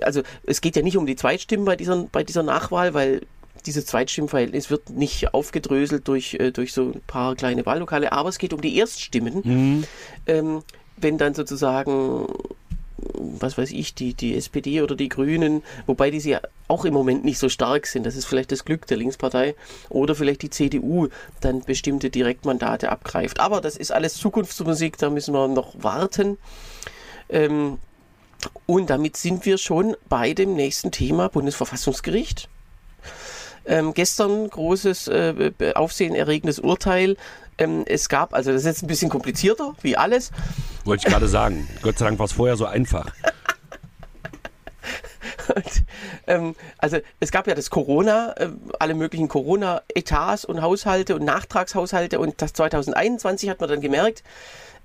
[0.00, 3.26] Also es geht ja nicht um die Zweitstimmen bei dieser, bei dieser Nachwahl, weil
[3.66, 8.38] dieses Zweitstimmenverhältnis wird nicht aufgedröselt durch, äh, durch so ein paar kleine Wahllokale, aber es
[8.38, 9.42] geht um die Erststimmen.
[9.44, 9.84] Mhm.
[10.26, 10.62] Ähm,
[10.96, 12.26] wenn dann sozusagen
[13.14, 17.24] was weiß ich, die, die SPD oder die Grünen, wobei die ja auch im Moment
[17.24, 18.06] nicht so stark sind.
[18.06, 19.54] Das ist vielleicht das Glück der Linkspartei.
[19.88, 21.08] Oder vielleicht die CDU
[21.40, 23.40] dann bestimmte Direktmandate abgreift.
[23.40, 26.38] Aber das ist alles Zukunftsmusik, da müssen wir noch warten.
[27.28, 27.78] Ähm,
[28.66, 32.48] und damit sind wir schon bei dem nächsten Thema Bundesverfassungsgericht.
[33.64, 37.16] Ähm, gestern großes äh, aufsehenerregendes Urteil
[37.58, 40.30] ähm, es gab, also das ist jetzt ein bisschen komplizierter, wie alles.
[40.84, 41.68] Wollte ich gerade sagen.
[41.82, 43.12] Gott sei Dank war es vorher so einfach.
[46.26, 52.20] Ähm, also es gab ja das Corona, äh, alle möglichen Corona-Etats und Haushalte und Nachtragshaushalte
[52.20, 54.22] und das 2021 hat man dann gemerkt,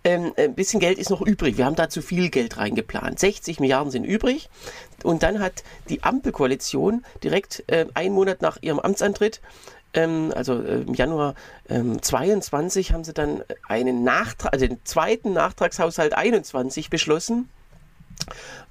[0.03, 1.57] ähm, ein bisschen Geld ist noch übrig.
[1.57, 3.19] Wir haben da zu viel Geld reingeplant.
[3.19, 4.49] 60 Milliarden sind übrig.
[5.03, 9.41] Und dann hat die Ampelkoalition direkt äh, einen Monat nach ihrem Amtsantritt
[9.93, 11.35] ähm, also äh, im Januar
[11.69, 17.49] ähm, 22 haben sie dann einen Nachtrag, also den zweiten Nachtragshaushalt 21 beschlossen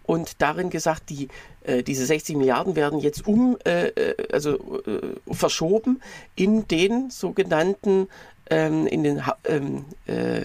[0.05, 1.29] und darin gesagt, die,
[1.63, 6.01] äh, diese 60 Milliarden werden jetzt um, äh, äh also äh, verschoben
[6.35, 8.09] in den sogenannten,
[8.51, 10.43] ähm, in den ähm, äh,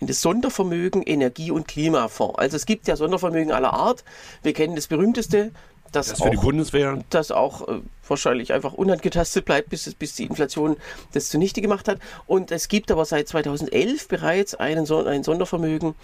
[0.00, 2.38] in das Sondervermögen Energie- und Klimafonds.
[2.38, 4.02] Also es gibt ja Sondervermögen aller Art.
[4.42, 5.52] Wir kennen das berühmteste
[5.92, 7.02] das, das für auch, die Bundeswehr.
[7.10, 10.76] Das auch äh, wahrscheinlich einfach unangetastet bleibt, bis, bis die Inflation
[11.12, 11.98] das zunichte gemacht hat.
[12.26, 15.94] Und es gibt aber seit 2011 bereits einen, ein Sondervermögen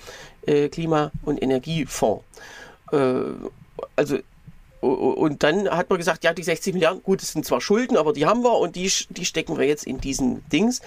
[0.46, 2.25] äh, Klima- und Energiefonds.
[2.92, 3.14] Äh,
[3.96, 4.18] also
[4.81, 8.12] und dann hat man gesagt, ja, die 60 Milliarden, gut, das sind zwar Schulden, aber
[8.12, 10.81] die haben wir und die, die stecken wir jetzt in diesen Dings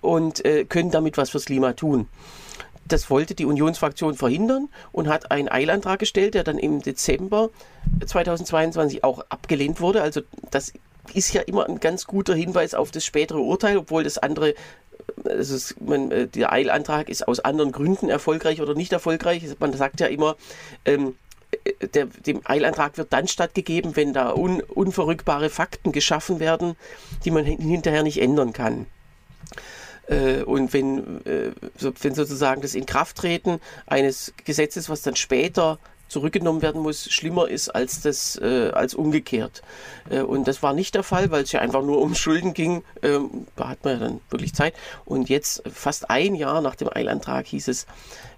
[0.00, 2.08] und äh, können damit was fürs Klima tun.
[2.86, 7.50] Das wollte die Unionsfraktion verhindern und hat einen Eilantrag gestellt, der dann im Dezember
[8.04, 10.02] 2022 auch abgelehnt wurde.
[10.02, 10.20] Also
[10.50, 10.72] das
[11.12, 14.54] ist ja immer ein ganz guter Hinweis auf das spätere Urteil, obwohl das andere
[15.24, 19.42] also es, man, äh, der Eilantrag ist aus anderen Gründen erfolgreich oder nicht erfolgreich.
[19.58, 20.36] Man sagt ja immer,
[20.84, 21.14] ähm,
[21.64, 26.76] äh, der, dem Eilantrag wird dann stattgegeben, wenn da un, unverrückbare Fakten geschaffen werden,
[27.24, 28.86] die man hinterher nicht ändern kann.
[30.08, 31.52] Äh, und wenn, äh,
[32.00, 38.00] wenn sozusagen das Inkrafttreten eines Gesetzes, was dann später zurückgenommen werden muss, schlimmer ist als
[38.02, 39.62] das äh, als umgekehrt.
[40.10, 42.84] Äh, und das war nicht der Fall, weil es ja einfach nur um Schulden ging.
[43.02, 44.74] Ähm, da hat man ja dann wirklich Zeit.
[45.04, 47.86] Und jetzt fast ein Jahr nach dem Eilantrag hieß es,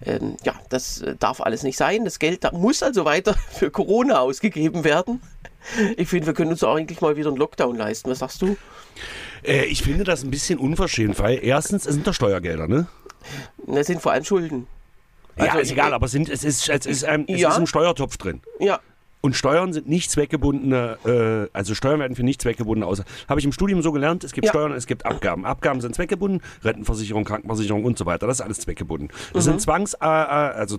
[0.05, 2.05] ähm, ja, das äh, darf alles nicht sein.
[2.05, 5.21] Das Geld da muss also weiter für Corona ausgegeben werden.
[5.97, 8.11] Ich finde, wir können uns auch eigentlich mal wieder einen Lockdown leisten.
[8.11, 8.57] Was sagst du?
[9.45, 12.87] Äh, ich finde das ein bisschen unverschämt, weil erstens, es sind doch Steuergelder, ne?
[13.67, 14.67] Das sind vor allem Schulden.
[15.37, 17.51] Also, ja, ist egal, aber es, sind, es, ist, es, ist, ähm, es ja.
[17.51, 18.41] ist ein Steuertopf drin.
[18.59, 18.81] Ja.
[19.21, 20.99] Und Steuern sind nicht zweckgebundene,
[21.53, 23.05] äh, also Steuern werden für nicht zweckgebundene außer.
[23.29, 24.53] Habe ich im Studium so gelernt, es gibt Ja.
[24.53, 25.45] Steuern, es gibt Abgaben.
[25.45, 28.27] Abgaben sind zweckgebunden, Rentenversicherung, Krankenversicherung und so weiter.
[28.29, 29.09] Das ist alles zweckgebunden.
[29.33, 29.51] Das Mhm.
[29.51, 30.79] sind Zwangs, äh, äh, also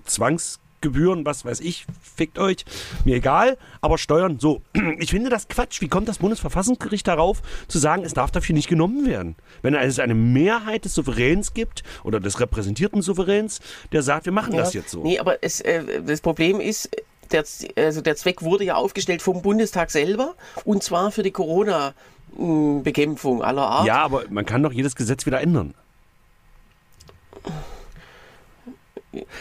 [0.78, 2.64] Zwangsgebühren, was weiß ich, fickt euch,
[3.04, 4.62] mir egal, aber Steuern, so.
[4.98, 5.80] Ich finde das Quatsch.
[5.80, 9.36] Wie kommt das Bundesverfassungsgericht darauf, zu sagen, es darf dafür nicht genommen werden?
[9.62, 13.60] Wenn es eine Mehrheit des Souveräns gibt oder des repräsentierten Souveräns,
[13.92, 15.02] der sagt, wir machen das jetzt so.
[15.02, 16.90] Nee, aber es, äh, das Problem ist,
[17.30, 17.44] der,
[17.76, 23.66] also der Zweck wurde ja aufgestellt vom Bundestag selber und zwar für die Corona-Bekämpfung aller
[23.66, 23.86] Art.
[23.86, 25.74] Ja, aber man kann doch jedes Gesetz wieder ändern.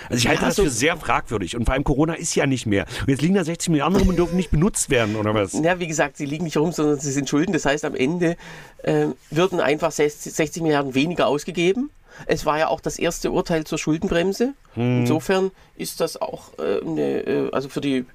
[0.09, 1.55] Also ich halte das für sehr fragwürdig.
[1.55, 2.85] Und vor allem Corona ist ja nicht mehr.
[3.01, 5.53] Und jetzt liegen da 60 Milliarden rum und dürfen nicht benutzt werden, oder was?
[5.53, 7.53] Ja, wie gesagt, sie liegen nicht rum, sondern sie sind Schulden.
[7.53, 8.37] Das heißt, am Ende
[8.83, 11.89] äh, würden einfach 60, 60 Milliarden weniger ausgegeben.
[12.25, 14.53] Es war ja auch das erste Urteil zur Schuldenbremse.
[14.73, 15.01] Hm.
[15.01, 18.05] Insofern ist das auch äh, eine, äh, also für die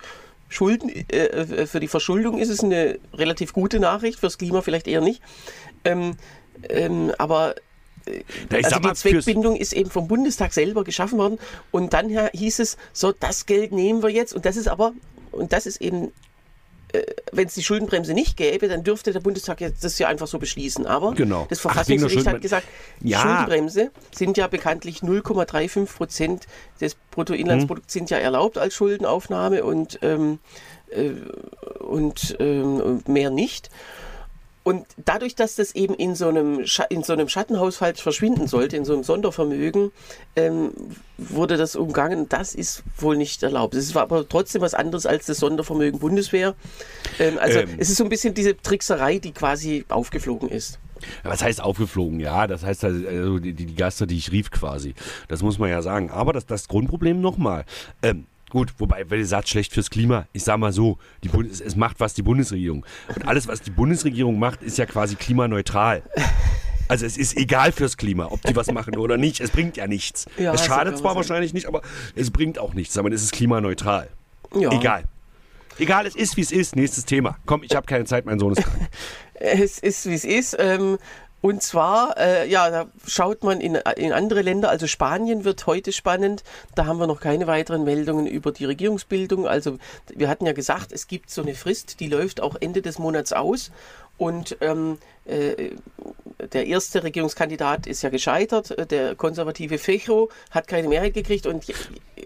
[0.48, 4.86] Schulden, äh, äh, für die Verschuldung ist es eine relativ gute Nachricht, fürs Klima vielleicht
[4.86, 5.22] eher nicht.
[5.84, 6.16] Ähm,
[6.68, 7.54] ähm, aber
[8.50, 11.38] Na, also sag mal, die Zweckbindung ist eben vom Bundestag selber geschaffen worden
[11.70, 14.92] und dann hieß es, so das Geld nehmen wir jetzt und das ist aber,
[15.30, 16.12] und das ist eben,
[16.92, 20.26] äh, wenn es die Schuldenbremse nicht gäbe, dann dürfte der Bundestag jetzt das ja einfach
[20.26, 20.86] so beschließen.
[20.86, 21.46] Aber Genau.
[21.48, 22.66] das Ach, Verfassungsgericht hat gesagt,
[23.00, 23.20] die Ja.
[23.20, 26.46] Schuldenbremse sind ja bekanntlich 0,35 Prozent
[26.80, 30.38] des Bruttoinlandsprodukts sind ja erlaubt als Schuldenaufnahme und, ähm,
[30.90, 31.12] äh,
[31.82, 33.70] und ähm, mehr nicht.
[34.64, 38.76] Und dadurch, dass das eben in so einem, Scha in so einem Schattenhaushalt verschwinden sollte,
[38.76, 39.90] in so einem Sondervermögen,
[40.36, 40.72] ähm,
[41.18, 42.28] wurde das umgangen.
[42.28, 43.74] Das ist wohl nicht erlaubt.
[43.74, 46.54] Es war aber trotzdem was anderes als das Sondervermögen Bundeswehr.
[47.18, 47.70] Ähm, also Ähm.
[47.78, 50.78] es ist so ein bisschen diese Trickserei, die quasi aufgeflogen ist.
[51.24, 52.20] Was heißt aufgeflogen?
[52.20, 54.94] Ja, das heißt also die, die Geister, die ich rief quasi.
[55.26, 56.10] Das muss man ja sagen.
[56.10, 57.64] Aber das, das Grundproblem nochmal.
[58.02, 60.26] Ähm, gut, wobei, weil ihr sagt, schlecht fürs Klima.
[60.34, 62.84] Ich sag mal so, die Bund es, macht was die Bundesregierung.
[63.14, 66.02] Und alles, was die Bundesregierung macht, ist ja quasi klimaneutral.
[66.86, 69.40] Also es ist egal fürs Klima, ob die was machen oder nicht.
[69.40, 70.26] Es bringt ja nichts.
[70.36, 71.80] Ja, es schadet zwar wahrscheinlich nicht, aber
[72.14, 72.98] es bringt auch nichts.
[72.98, 74.10] Aber es ist klimaneutral.
[74.54, 74.70] Ja.
[74.70, 75.04] Egal.
[75.78, 76.76] Egal, es ist, wie es ist.
[76.76, 77.38] Nächstes Thema.
[77.46, 78.76] Komm, ich habe keine Zeit, mein Sohn ist krank.
[79.34, 80.56] Es ist, wie es ist.
[80.60, 80.98] Ähm,
[81.42, 85.90] und zwar, äh, ja, da schaut man in, in andere Länder, also Spanien wird heute
[85.90, 86.44] spannend.
[86.76, 89.48] Da haben wir noch keine weiteren Meldungen über die Regierungsbildung.
[89.48, 89.78] Also
[90.14, 93.32] wir hatten ja gesagt, es gibt so eine Frist, die läuft auch Ende des Monats
[93.32, 93.72] aus.
[94.18, 95.70] Und ähm, äh,
[96.52, 98.70] der erste Regierungskandidat ist ja gescheitert.
[98.70, 101.64] Äh, Der konservative Fecho hat keine Mehrheit gekriegt und,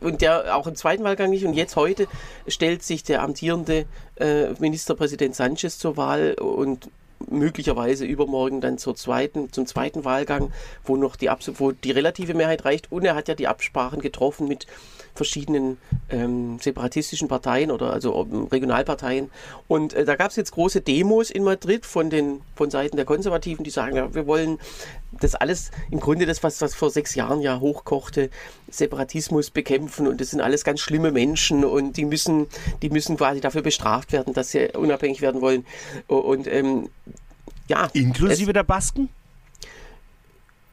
[0.03, 1.47] und der auch im zweiten Wahlgang nicht.
[1.47, 2.07] Und jetzt heute
[2.49, 6.91] stellt sich der amtierende äh, Ministerpräsident Sanchez zur Wahl und
[7.29, 10.53] möglicherweise übermorgen dann zur zweiten, zum zweiten Wahlgang,
[10.85, 12.93] wo noch die, wo die relative Mehrheit reicht.
[12.93, 14.67] Und er hat ja die Absprachen getroffen mit
[15.17, 15.79] verschiedenen
[16.11, 19.31] ähm, separatistischen Parteien oder also Regionalparteien.
[19.69, 23.05] Und äh, da gab es jetzt große Demos in Madrid von den von Seiten der
[23.05, 24.59] Konservativen, die sagen, ja, wir wollen
[25.21, 28.31] das alles im Grunde das, was, was vor sechs Jahren ja hochkochte,
[28.69, 32.47] Separatismus bekämpfen und das sind alles ganz schlimme Menschen und die müssen,
[32.83, 35.65] die müssen quasi dafür bestraft werden, dass sie unabhängig werden wollen.
[36.07, 36.89] Und ähm,
[37.69, 39.09] ja, Inklusive der Basken?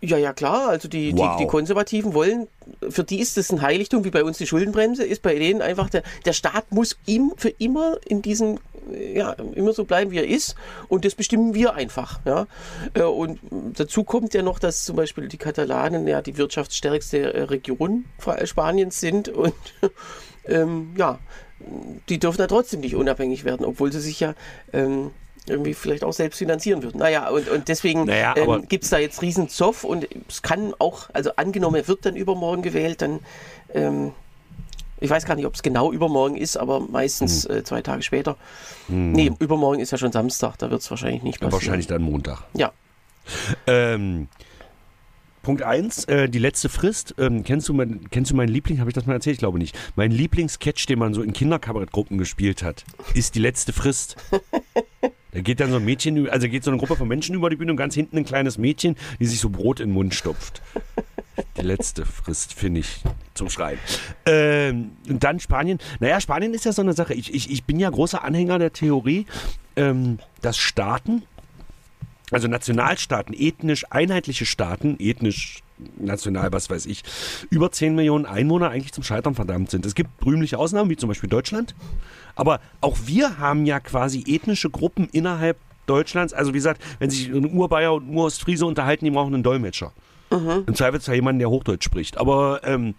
[0.03, 0.67] Ja, ja, klar.
[0.69, 1.37] Also die, Wow.
[1.37, 2.47] die, die Konservativen wollen,
[2.89, 5.89] für die ist das ein Heiligtum, wie bei uns die Schuldenbremse, ist bei denen einfach,
[5.89, 8.59] der, der Staat muss im, für immer in diesem,
[8.91, 10.55] äh, ja, immer so bleiben, wie er ist.
[10.89, 12.19] Und das bestimmen wir einfach.
[12.25, 12.47] Ja.
[12.93, 13.39] Äh, Und
[13.77, 18.05] dazu kommt ja noch, dass zum Beispiel die Katalanen ja die wirtschaftsstärkste äh, Region
[18.43, 19.29] Spaniens sind.
[19.29, 19.53] Und
[20.45, 21.19] ähm, ja,
[22.09, 24.35] die dürfen da trotzdem nicht unabhängig werden, obwohl sie sich ja
[24.73, 25.11] ähm,
[25.49, 26.99] irgendwie vielleicht auch selbst finanzieren würden.
[26.99, 30.73] Naja, und, und deswegen Naja, ähm, gibt es da jetzt riesen Zoff und es kann
[30.79, 33.19] auch, also angenommen, er wird dann übermorgen gewählt, dann,
[33.73, 34.11] ähm,
[34.99, 37.57] ich weiß gar nicht, ob es genau übermorgen ist, aber meistens Hm.
[37.57, 38.37] äh, zwei Tage später.
[38.87, 41.53] Nee, übermorgen ist ja schon Samstag, da wird es wahrscheinlich nicht passieren.
[41.53, 42.43] wahrscheinlich dann Montag.
[42.53, 42.71] Ja.
[43.67, 44.27] Ähm,
[45.41, 47.15] Punkt 1, äh, die letzte Frist.
[47.17, 48.79] Ähm, kennst, du mein, kennst du meinen Liebling?
[48.79, 49.33] Habe ich das mal erzählt?
[49.33, 49.77] Ich glaube nicht.
[49.97, 54.15] Mein Lieblingssketch, den man so in Kinderkabarettgruppen gespielt hat, ist die letzte Frist.
[55.33, 57.55] Da geht dann so ein Mädchen, also geht so eine Gruppe von Menschen über die
[57.55, 60.61] Bühne und ganz hinten ein kleines Mädchen, die sich so Brot in den Mund stopft.
[61.57, 63.01] Die letzte Frist, finde ich,
[63.33, 63.79] zum Schreien.
[64.25, 65.79] Ähm, und dann Spanien.
[65.99, 67.15] Naja, Spanien ist ja so eine Sache.
[67.15, 69.25] Ich, ich, ich bin ja großer Anhänger der Theorie,
[69.75, 71.23] ähm, dass Staaten
[72.33, 75.62] also Nationalstaaten, ethnisch einheitliche Staaten, ethnisch,
[75.97, 77.03] national, was weiß ich,
[77.49, 79.85] über 10 Millionen Einwohner eigentlich zum Scheitern verdammt sind.
[79.85, 81.75] Es gibt rühmliche Ausnahmen, wie zum Beispiel Deutschland.
[82.35, 86.33] Aber auch wir haben ja quasi ethnische Gruppen innerhalb Deutschlands.
[86.33, 89.91] Also wie gesagt, wenn sich ein Urbayer und ein Urostfriese unterhalten, die brauchen einen Dolmetscher.
[90.65, 92.17] Im Zweifelsfall jemanden, der Hochdeutsch spricht.
[92.17, 92.95] Aber ähm,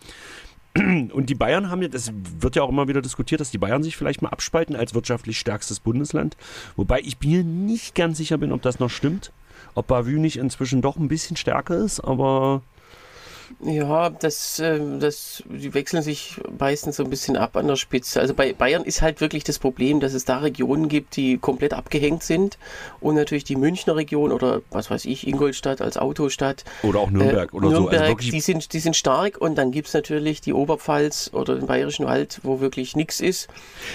[0.77, 3.83] und die Bayern haben ja, das wird ja auch immer wieder diskutiert, dass die Bayern
[3.83, 6.37] sich vielleicht mal abspalten als wirtschaftlich stärkstes Bundesland.
[6.77, 9.33] Wobei ich mir nicht ganz sicher bin, ob das noch stimmt.
[9.75, 12.63] Ob Bavü nicht inzwischen doch ein bisschen stärker ist, aber
[13.65, 18.21] Ja, das, ähm, das, die wechseln sich meistens so ein bisschen ab an der Spitze.
[18.21, 21.73] Also bei Bayern ist halt wirklich das Problem, dass es da Regionen gibt, die komplett
[21.75, 22.59] abgehängt sind.
[23.01, 26.65] Und natürlich die Münchner Region oder was weiß ich, Ingolstadt als Autostadt.
[26.83, 27.73] oder auch Nürnberg Äh, oder so.
[27.75, 29.39] Nürnberg, Also wirklich, die, sind, die sind stark.
[29.41, 33.49] Und dann gibt es natürlich die Oberpfalz oder den Bayerischen Wald, wo wirklich nichts ist.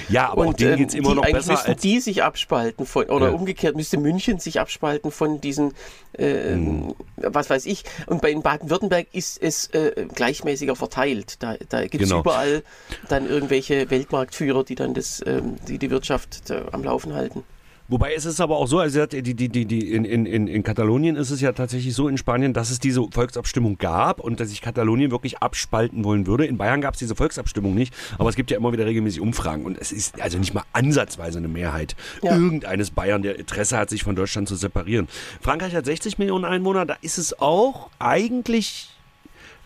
[0.09, 1.81] ja, aber auch und denen ähm, geht es immer die, noch eigentlich besser müssten als.
[1.81, 3.31] die sich abspalten von, oder Ja.
[3.33, 5.73] umgekehrt müsste München sich abspalten von diesen,
[6.13, 6.93] äh, Hm.
[7.17, 7.83] was weiß ich.
[8.07, 11.36] Und bei in Baden-Württemberg ist es äh, gleichmäßiger verteilt.
[11.41, 12.21] Da, da gibt es Genau.
[12.21, 12.63] überall
[13.08, 17.43] dann irgendwelche Weltmarktführer, die dann das, ähm, die, die Wirtschaft äh, am Laufen halten.
[17.91, 21.15] Wobei es ist aber auch so, also die, die, die, die, in, in, in Katalonien
[21.15, 24.62] ist es ja tatsächlich so in Spanien, dass es diese Volksabstimmung gab und dass sich
[24.62, 26.45] Katalonien wirklich abspalten wollen würde.
[26.45, 29.65] In Bayern gab es diese Volksabstimmung nicht, aber es gibt ja immer wieder regelmäßig Umfragen
[29.65, 32.36] und es ist also nicht mal ansatzweise eine Mehrheit Ja.
[32.36, 35.08] irgendeines Bayern, der Interesse hat, sich von Deutschland zu separieren.
[35.41, 38.89] Frankreich hat 60 Millionen Einwohner, da ist es auch eigentlich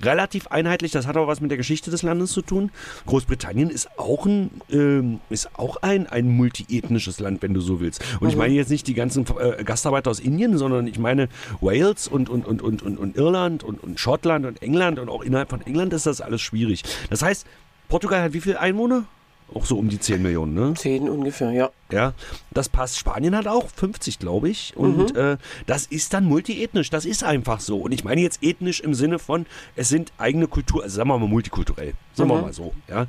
[0.04, 0.92] relativ einheitlich.
[0.92, 2.72] Das hat aber was mit der Geschichte des Landes zu tun.
[3.06, 8.04] Großbritannien ist auch ein, ähm, ist auch ein, ein multiethnisches Land, wenn du so willst.
[8.20, 11.30] Und ich meine jetzt nicht die ganzen äh, Gastarbeiter aus Indien, sondern ich meine
[11.62, 15.22] Wales und, und, und, und, und, und Irland und, und Schottland und England und auch
[15.24, 16.84] innerhalb von England ist das alles schwierig.
[17.10, 17.46] Das heißt,
[17.90, 19.06] Portugal hat wie viele Einwohner?
[19.54, 20.74] Auch so um die 10 Millionen, ne?
[20.76, 21.70] Zehn ungefähr, ja.
[21.92, 22.14] Ja,
[22.52, 22.98] das passt.
[22.98, 24.74] Spanien hat auch 50, glaube ich.
[24.76, 25.38] Und äh,
[25.68, 26.90] das ist dann multiethnisch.
[26.90, 27.78] Das ist einfach so.
[27.78, 31.20] Und ich meine jetzt ethnisch im Sinne von, es sind eigene Kultur, also sagen wir
[31.20, 31.94] mal multikulturell.
[32.14, 33.06] Sagen wir mal so, ja.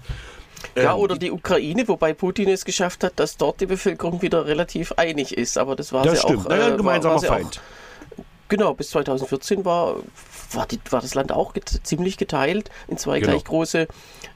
[0.77, 4.47] Ja, Ähm, oder die Ukraine, wobei Putin es geschafft hat, dass dort die Bevölkerung wieder
[4.47, 5.57] relativ einig ist.
[5.59, 6.47] Aber das war Das stimmt.
[6.47, 6.51] auch.
[6.51, 7.61] äh, ein war- gemeinsamer war sie auch- Feind.
[8.49, 9.97] Genau, bis 2014 war,
[10.53, 13.33] war, die, war das Land auch get, ziemlich geteilt in zwei Genau.
[13.33, 13.89] gleich große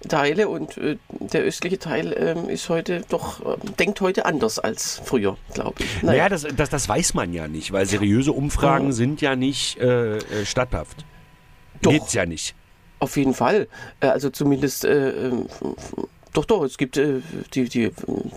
[0.08, 5.00] Teile und äh, der östliche Teil ähm, ist heute doch, ähm, denkt heute anders als
[5.04, 6.02] früher, glaube ich.
[6.02, 8.92] Naja, das, das, das weiß man ja nicht, weil seriöse Umfragen Mhm.
[8.92, 11.04] sind ja nicht äh, äh, statthaft.
[11.82, 11.90] Doch.
[11.92, 12.54] Geht's ja nicht.
[13.00, 13.68] Auf jeden Fall.
[14.00, 15.46] Äh, Also zumindest, äh, ähm,
[16.32, 17.20] doch, doch, es gibt äh,
[17.54, 17.92] die, die äh,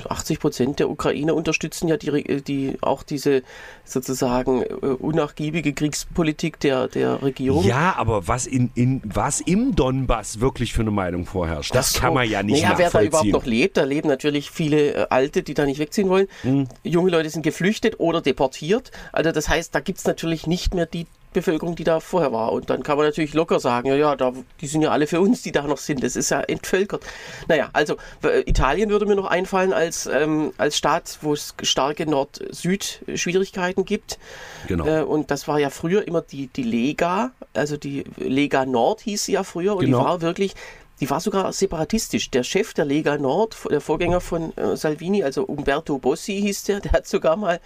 [0.10, 3.44] 80 Prozent der Ukrainer unterstützen ja die, Re- die, auch diese
[3.86, 7.64] sozusagen äh, unnachgiebige Kriegspolitik der, der Regierung.
[7.66, 12.00] Ja, aber was, in, in, was im Donbass wirklich für eine Meinung vorherrscht, das so.
[12.00, 13.32] kann man ja nicht naja, wer da überhaupt nachvollziehen.
[13.32, 16.28] noch lebt, da leben natürlich viele äh, Alte, die da nicht wegziehen wollen.
[16.44, 16.68] Hm.
[16.84, 18.92] Junge Leute sind geflüchtet oder deportiert.
[19.12, 22.52] Also das heißt, da gibt es natürlich nicht mehr die Bevölkerung, die da vorher war.
[22.52, 25.22] Und dann kann man natürlich locker sagen, ja, ja, da, die sind ja alle für
[25.22, 26.04] uns, die da noch sind.
[26.04, 27.04] Das ist ja entvölkert.
[27.48, 32.06] Naja, also äh, Italien würde mir noch einfallen als, ähm, als Staat, wo es starke
[32.06, 34.20] Nord-Süd-Schwierigkeiten gibt.
[34.68, 34.86] Genau.
[34.86, 39.26] Äh, und das war ja früher immer die, die Lega, also die Lega Nord hieß
[39.26, 40.00] sie ja früher und Genau.
[40.00, 40.54] die war wirklich,
[41.00, 42.30] die war sogar separatistisch.
[42.30, 46.80] Der Chef der Lega Nord, der Vorgänger von äh, Salvini, also Umberto Bossi hieß der,
[46.80, 47.60] der hat sogar mal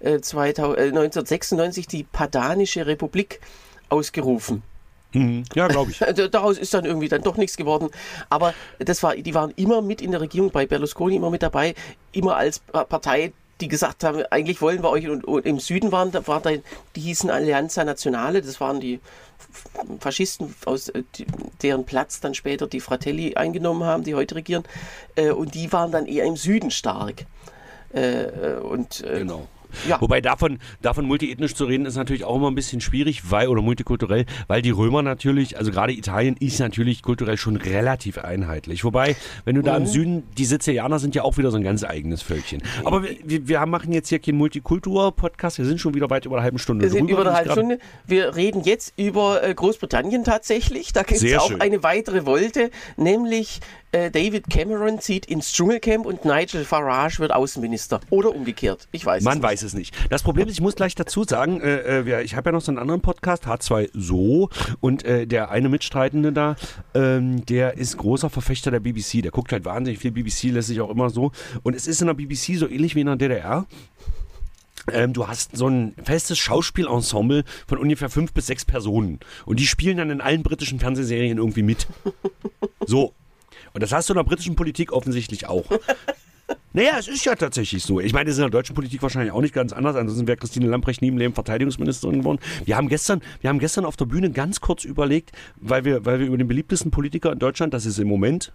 [0.00, 3.40] äh, 2000, äh, 1996 die Padanische Republik
[3.88, 4.62] ausgerufen.
[5.12, 5.44] Mhm.
[5.54, 5.98] Ja, glaube ich.
[6.30, 7.88] Daraus ist dann irgendwie dann doch nichts geworden.
[8.28, 11.74] Aber das war, die waren immer mit in der Regierung bei Berlusconi, immer mit dabei,
[12.12, 15.92] immer als Pa- Partei, die gesagt haben, eigentlich wollen wir euch und, und im Süden
[15.92, 16.50] waren, da war da,
[16.96, 19.00] die hießen Allianza Nazionale, das waren die
[19.98, 21.02] Faschisten, aus äh,
[21.62, 24.62] deren Platz dann später die Fratelli eingenommen haben, die heute regieren.
[25.16, 27.26] Äh, und die waren dann eher im Süden stark.
[27.92, 29.48] Äh, äh, und äh, Genau.
[29.88, 30.00] Ja.
[30.00, 33.62] Wobei davon, davon multiethnisch zu reden, ist natürlich auch immer ein bisschen schwierig, weil, oder
[33.62, 38.84] multikulturell, weil die Römer natürlich, also gerade Italien ist natürlich kulturell schon relativ einheitlich.
[38.84, 39.84] Wobei, wenn du da Mhm.
[39.84, 42.62] im Süden, die Sizilianer sind ja auch wieder so ein ganz eigenes Völkchen.
[42.84, 46.44] Aber wir, wir, machen jetzt hier keinen Multikultur-Podcast, wir sind schon wieder weit über eine
[46.44, 47.78] halbe Stunde Wir sind drüber, über eine halbe Stunde.
[48.06, 50.92] Wir reden jetzt über äh, Großbritannien tatsächlich.
[50.92, 51.60] Da gibt es auch schön.
[51.60, 53.60] eine weitere Wolte, nämlich
[53.92, 58.00] äh, David Cameron zieht ins Dschungelcamp und Nigel Farage wird Außenminister.
[58.10, 58.88] Oder umgekehrt.
[58.92, 59.42] Ich weiß Man es nicht.
[59.50, 59.94] weiß es nicht.
[60.10, 62.70] Das Problem ist, ich muss gleich dazu sagen, äh, äh, ich habe ja noch so
[62.70, 64.48] einen anderen Podcast, H2 So,
[64.80, 66.56] und äh, der eine Mitstreitende da,
[66.94, 69.22] ähm, der ist großer Verfechter der BBC.
[69.22, 71.32] Der guckt halt wahnsinnig viel BBC, lässt sich auch immer so.
[71.62, 73.66] Und es ist in der BBC so ähnlich wie in der DDR.
[74.92, 79.20] Ähm, du hast so ein festes Schauspielensemble von ungefähr fünf bis sechs Personen.
[79.44, 81.86] Und die spielen dann in allen britischen Fernsehserien irgendwie mit.
[82.86, 83.14] So.
[83.72, 85.64] Und das hast du in der britischen Politik offensichtlich auch.
[86.72, 87.98] Naja, es ist ja tatsächlich so.
[87.98, 89.96] Ich meine, das ist in der deutschen Politik wahrscheinlich auch nicht ganz anders.
[89.96, 92.38] Ansonsten wäre Christine Lamprecht nie im Leben Verteidigungsministerin geworden.
[92.64, 96.20] Wir haben gestern, wir haben gestern auf der Bühne ganz kurz überlegt, weil wir, weil
[96.20, 98.52] wir über den beliebtesten Politiker in Deutschland, das ist im Moment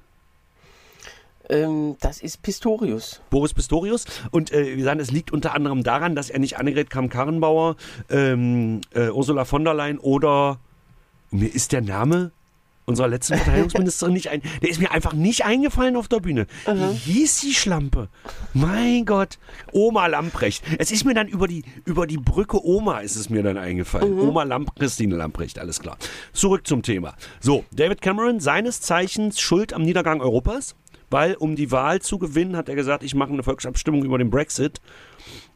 [1.50, 3.22] Ähm, das ist Pistorius.
[3.30, 4.06] Boris Pistorius.
[4.32, 7.76] Und äh, wir sagen, es liegt unter anderem daran, dass er nicht Annegret Kramp-Karrenbauer,
[8.10, 10.60] ähm, äh, Ursula von der Leyen oder
[11.32, 12.32] mir ist der Name
[12.86, 14.42] unserer letzten Verteidigungsministerin nicht ein.
[14.62, 16.48] Der ist mir einfach nicht eingefallen auf der Bühne.
[16.66, 18.10] Wie hieß die Schlampe?
[18.54, 19.38] Mein Gott.
[19.72, 20.64] Oma Lamprecht.
[20.78, 24.20] Es ist mir dann über die, über die Brücke Oma ist es mir dann eingefallen.
[24.20, 25.98] Oma Lamp Christine Lamprecht, alles klar.
[26.34, 27.16] Zurück zum Thema.
[27.40, 30.76] So, David Cameron, seines Zeichens Schuld am Niedergang Europas.
[31.12, 34.32] Weil, um die Wahl zu gewinnen, hat er gesagt, ich mache eine Volksabstimmung über den
[34.32, 34.82] Brexit.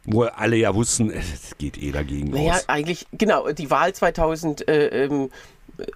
[0.04, 2.68] Wo alle ja wussten, es geht eh dagegen Naja, aus.
[2.68, 5.28] eigentlich, genau, die Wahl 2000, äh, ähm,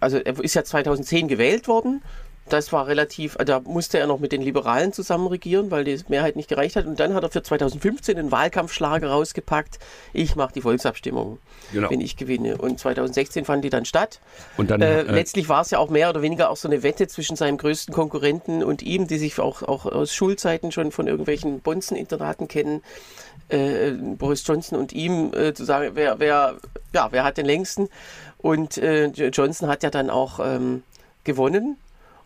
[0.01, 2.03] also er ist ja 2010 gewählt worden.
[2.47, 5.99] Das war relativ, äh, da musste er noch mit den Liberalen zusammen regieren, weil die
[6.09, 6.85] Mehrheit nicht gereicht hat.
[6.85, 9.79] Und dann hat er für 2015 einen Wahlkampfschlager rausgepackt.
[10.13, 11.39] Ich mache die Volksabstimmung,
[11.73, 11.89] Genau.
[11.89, 12.59] wenn ich gewinne.
[12.59, 14.21] Und 2016 fand die dann statt.
[14.59, 16.83] Und dann, Äh, äh, letztlich war es ja auch mehr oder weniger auch so eine
[16.83, 21.07] Wette zwischen seinem größten Konkurrenten und ihm, die sich auch, auch aus Schulzeiten schon von
[21.07, 22.83] irgendwelchen Bonzen-Internaten kennen.
[23.49, 26.57] äh, Boris Johnson und ihm äh, zu sagen, wer, wer,
[26.95, 27.89] ja, wer hat den längsten.
[28.45, 30.83] Und äh, Johnson hat ja dann auch ähm,
[31.25, 31.79] gewonnen.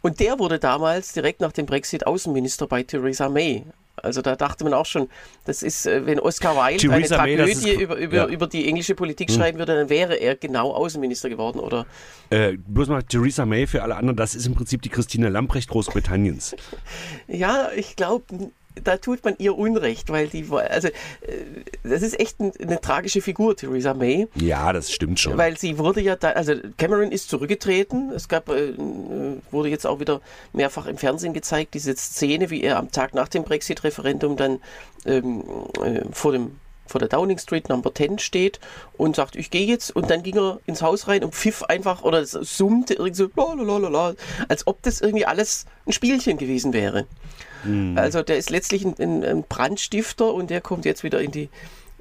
[0.02, 3.62] Und der wurde damals direkt nach dem Brexit Außenminister bei Theresa May.
[3.94, 5.08] Also da dachte man auch schon,
[5.44, 8.26] das ist, äh, wenn Oscar Wilde Theresa eine Tragödie über, über, ja.
[8.26, 11.60] über die englische Politik schreiben würde, dann wäre er genau Außenminister geworden.
[11.60, 11.86] Oder
[12.30, 15.70] Äh, bloß mal Theresa May für alle anderen, das ist im Prinzip die Christine Lamprecht
[15.70, 16.56] Großbritanniens.
[17.28, 18.24] ja, ich glaube,
[18.82, 20.92] da tut man ihr Unrecht, weil die, also äh,
[21.82, 24.28] das ist echt ein, eine tragische Figur, Theresa May.
[24.36, 25.36] Ja, das stimmt schon.
[25.36, 28.10] Weil sie wurde ja da, also Cameron ist zurückgetreten.
[28.12, 28.76] Es gab, äh, äh,
[29.50, 30.20] wurde jetzt auch wieder
[30.52, 34.60] mehrfach im Fernsehen gezeigt, diese Szene, wie er am Tag nach dem Brexit-Referendum dann
[35.06, 35.44] ähm,
[35.82, 36.52] äh, vor dem
[36.88, 38.60] vor der Downing Street Number 10 steht
[38.96, 42.02] und sagt, ich gehe jetzt und dann ging er ins Haus rein und pfiff einfach
[42.02, 44.14] oder summte irgendwie so lalalala,
[44.48, 47.06] als ob das irgendwie alles ein Spielchen gewesen wäre.
[47.96, 51.48] Also der ist letztlich ein, ein, Brandstifter und der kommt jetzt wieder in die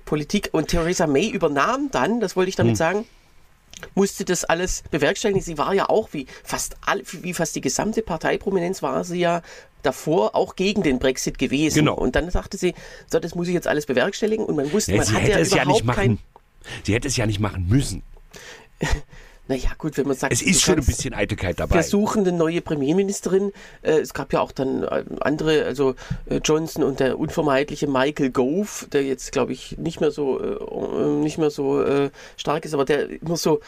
[0.06, 3.06] Politik und Theresa May übernahm dann, das wollte ich damit sagen,
[3.96, 5.42] musste das alles bewerkstelligen.
[5.42, 9.42] Sie war ja auch wie fast all, wie fast die gesamte Parteiprominenz war sie ja
[9.88, 11.80] davor auch gegen den Brexit gewesen.
[11.80, 11.96] Genau.
[11.96, 12.76] Und dann sagte sie,
[13.10, 15.32] so, das muss ich jetzt alles bewerkstelligen und man wusste, Ja, man sie hat hätte
[15.32, 16.24] ja es ja überhaupt nicht kein machen.
[16.84, 18.04] Sie hätte es ja nicht machen müssen.
[19.50, 21.76] Naja, gut, wenn man sagt, Es ist schon ein bisschen Eitelkeit dabei.
[21.76, 23.54] Wir suchen eine neue Premierministerin.
[23.82, 28.30] Äh, es gab ja auch dann äh, andere, also äh, Johnson und der unvermeidliche Michael
[28.32, 32.84] Gove, der jetzt, glaube ich, nicht mehr so äh, nicht mehr so stark ist, aber
[32.84, 33.62] der immer so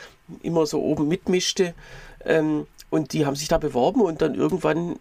[0.44, 1.74] immer so oben mitmischte.
[2.26, 4.98] Ähm, und die haben sich da beworben und dann irgendwann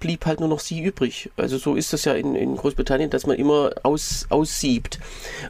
[0.00, 1.30] blieb halt nur noch sie übrig.
[1.36, 4.98] Also so ist das ja in, in Großbritannien, dass man immer aus, aussiebt.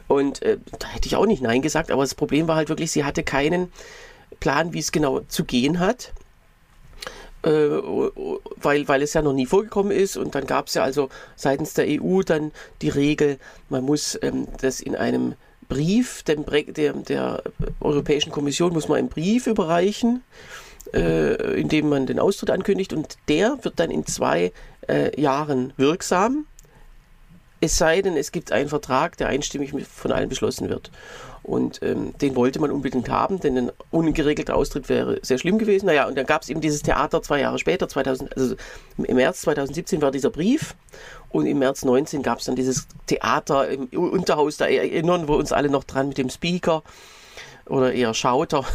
[0.07, 2.91] Und äh, da hätte ich auch nicht Nein gesagt, aber das Problem war halt wirklich,
[2.91, 3.71] sie hatte keinen
[4.39, 6.13] Plan, wie es genau zu gehen hat.
[7.43, 11.09] Äh, weil, weil es ja noch nie vorgekommen ist und dann gab es ja also
[11.35, 13.37] seitens der EU dann die Regel,
[13.69, 15.35] man muss ähm, das in einem
[15.67, 17.43] Brief dem, der, der
[17.79, 20.23] Europäischen Kommission muss man einen Brief überreichen,
[20.95, 24.51] äh, in dem man den Austritt ankündigt und der wird dann in zwei
[24.87, 26.45] äh, Jahren wirksam,
[27.61, 30.91] es sei denn, es gibt einen Vertrag, der einstimmig von allen beschlossen wird.
[31.41, 35.85] Und ähm, den wollte man unbedingt haben, denn ein ungeregelter Austritt wäre sehr schlimm gewesen.
[35.85, 38.55] Naja, und dann gab es eben dieses Theater zwei Jahre später, 2000, also
[38.97, 40.75] im März 2017 war dieser Brief
[41.29, 45.51] und im März 19 gab es dann dieses Theater im Unterhaus, da erinnern wir uns
[45.51, 46.81] alle noch dran mit dem Speaker
[47.67, 48.65] oder eher Schauter.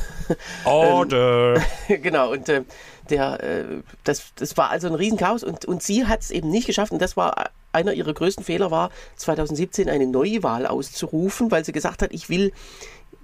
[0.64, 1.62] Order.
[1.88, 2.64] genau, und äh,
[3.09, 3.64] der, äh,
[4.05, 7.01] das, das war also ein Riesenchaos und, und sie hat es eben nicht geschafft und
[7.01, 12.12] das war einer ihrer größten Fehler war 2017 eine Neuwahl auszurufen, weil sie gesagt hat,
[12.12, 12.53] ich will,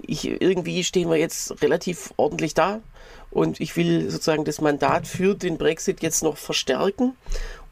[0.02, 2.80] ich irgendwie stehen wir jetzt relativ ordentlich da
[3.30, 7.16] und ich will sozusagen das Mandat für den Brexit jetzt noch verstärken.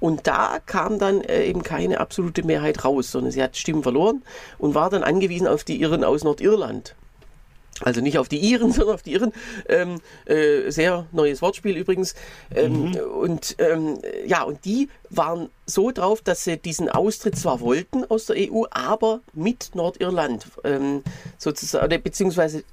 [0.01, 4.23] Und da kam dann äh, eben keine absolute Mehrheit raus, sondern sie hat Stimmen verloren
[4.59, 6.95] und war dann angewiesen auf die Irren aus Nordirland.
[7.81, 9.33] Also nicht auf die Iren, sondern auf die Iren.
[9.69, 12.15] Ähm, äh, sehr neues Wortspiel übrigens.
[12.55, 18.05] Ähm, Und ähm, ja, und die waren so drauf, dass sie diesen Austritt zwar wollten
[18.05, 21.03] aus der EU, aber mit Nordirland ähm,
[21.39, 22.65] sozusagen, beziehungsweise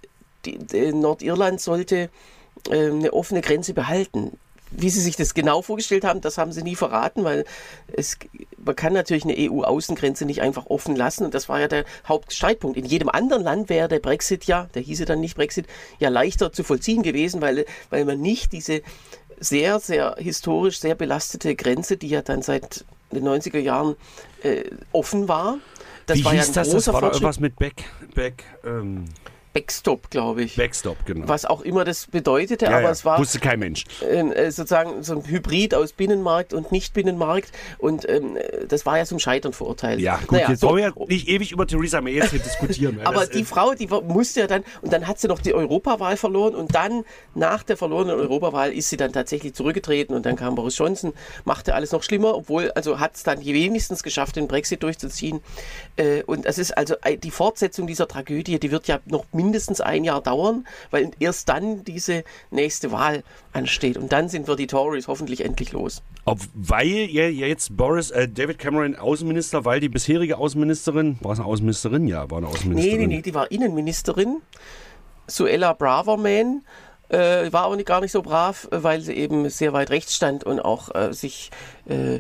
[0.45, 2.10] die, die Nordirland sollte
[2.70, 4.38] ähm, eine offene Grenze behalten.
[4.72, 7.43] Wie sie sich das genau vorgestellt haben, das haben sie nie verraten, weil
[7.91, 8.18] es,
[8.64, 12.78] man kann natürlich eine EU-Außengrenze nicht einfach offen lassen und das war ja der Hauptstreitpunkt.
[12.78, 15.68] In jedem anderen Land wäre der Brexit ja, der hieße dann nicht Brexit,
[15.99, 18.82] ja leichter zu vollziehen gewesen, weil, weil man nicht diese
[19.39, 23.95] sehr, sehr historisch sehr belastete Grenze, die ja dann seit den 90er Jahren
[24.43, 25.57] äh, offen war.
[26.05, 26.70] Das Wie war ja hieß ein das?
[26.70, 27.22] großer Das war Fortschritt.
[27.22, 27.84] irgendwas mit Back,
[28.14, 29.05] Back, ähm,
[29.54, 30.56] Backstop, glaube ich.
[30.56, 31.28] Backstop, genau.
[31.28, 32.89] Was auch immer das bedeutete, ja, aber ja.
[32.91, 33.84] es war Wusste kein Mensch.
[34.02, 39.06] äh, sozusagen so ein Hybrid aus Binnenmarkt und Nicht-Binnenmarkt und ähm, äh, das war ja
[39.06, 39.99] zum Scheitern verurteilt.
[39.99, 40.70] Ja, gut, Naja, jetzt so.
[40.70, 42.97] wollen wir ja nicht ewig über Theresa May jetzt hier diskutieren.
[42.97, 45.39] weil Aber das, die äh, Frau, die musste ja dann, und dann hat sie noch
[45.39, 47.04] die Europawahl verloren und dann
[47.36, 51.14] nach der verlorenen Europawahl ist sie dann tatsächlich zurückgetreten und dann kam Boris Johnson,
[51.45, 55.41] machte alles noch schlimmer, obwohl, also hat es dann wenigstens geschafft, den Brexit durchzuziehen.
[55.97, 59.82] Äh, und es ist also ein- die Fortsetzung dieser Tragödie, die wird ja noch mindestens
[59.82, 63.24] ein Jahr dauern, weil erst dann diese nächste Wahl
[63.54, 66.04] ansteht und dann sind wir die Tories hoffentlich endlich los.
[66.26, 71.39] Ob, weil ja, jetzt Boris, äh, David Cameron Außenminister, weil die bisherige Außenministerin, war es
[71.39, 72.08] eine Außenministerin?
[72.08, 73.00] Ja, war eine Nee, Außenministerin.
[73.00, 74.42] nee, nee, die war Innenministerin,
[75.28, 76.64] Suella Braverman.
[77.10, 80.16] Äh, war aber nicht, gar nicht so brav, äh, weil sie eben sehr weit rechts
[80.16, 81.52] stand und auch äh, sich
[81.89, 82.20] äh,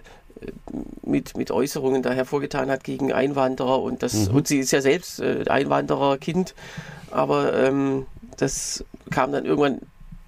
[1.03, 5.19] mit, mit Äußerungen da hervorgetan hat gegen Einwanderer und das und sie ist ja selbst
[5.19, 6.55] äh, Einwandererkind,
[7.11, 8.05] aber ähm,
[8.37, 9.79] das kam dann irgendwann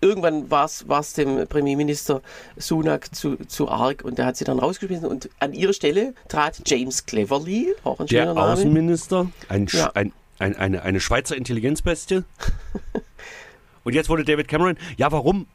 [0.01, 2.21] irgendwann war es dem Premierminister
[2.57, 6.61] Sunak zu, zu arg und der hat sie dann rausgeschmissen und an ihre Stelle trat
[6.65, 8.51] James Cleverly, auch ein Der schöner Name.
[8.53, 9.91] Außenminister, ein, Ja.
[9.93, 12.23] ein, ein, eine, eine Schweizer Intelligenzbestie.
[13.85, 15.47] Und jetzt wurde David Cameron, ja warum?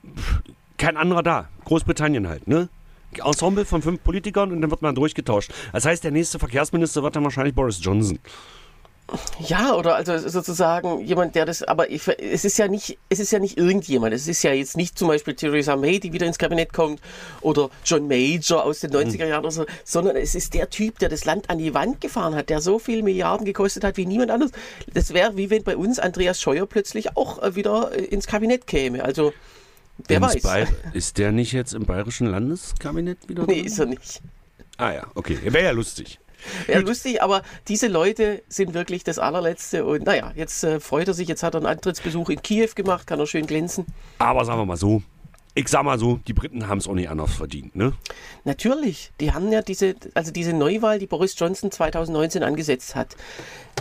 [0.76, 1.48] Kein anderer da.
[1.64, 2.68] Großbritannien halt, ne?
[3.24, 5.52] Ensemble von fünf Politikern und dann wird man durchgetauscht.
[5.72, 8.18] Das heißt, der nächste Verkehrsminister wird dann wahrscheinlich Boris Johnson.
[9.40, 13.30] Ja, oder also sozusagen jemand, der das, aber ich, es ist ja nicht, es ist
[13.30, 14.12] ja nicht irgendjemand.
[14.12, 17.00] Es ist ja jetzt nicht zum Beispiel Theresa May, die wieder ins Kabinett kommt,
[17.40, 21.08] oder John Major aus den 90er Jahren oder so, sondern es ist der Typ, der
[21.08, 24.30] das Land an die Wand gefahren hat, der so viel Milliarden gekostet hat wie niemand
[24.30, 24.52] anderes.
[24.92, 28.66] Das wäre wie wenn bei uns Andreas Scheuer plötzlich auch äh, wieder äh, ins Kabinett
[28.66, 29.02] käme.
[29.04, 29.32] Also
[30.07, 30.42] wer Ins weiß.
[30.42, 33.44] Bay- ist der nicht jetzt im bayerischen Landeskabinett wieder?
[33.46, 33.64] Nee, drin?
[33.66, 34.20] ist er nicht.
[34.76, 35.38] Ah ja, okay.
[35.42, 36.20] Wäre ja lustig.
[36.66, 39.84] Wäre lustig, aber diese Leute sind wirklich das allerletzte.
[39.84, 43.07] Und naja, jetzt äh, freut er sich, jetzt hat er einen Antrittsbesuch in Kiew gemacht,
[43.09, 43.86] kann er schön glänzen.
[44.18, 45.03] Aber sagen wir mal so,
[45.57, 47.92] ich sag mal so, die Briten haben es auch nicht anders verdient, ne?
[48.44, 53.16] Natürlich, die haben ja diese, also diese Neuwahl, die Boris Johnson 2019 angesetzt hat,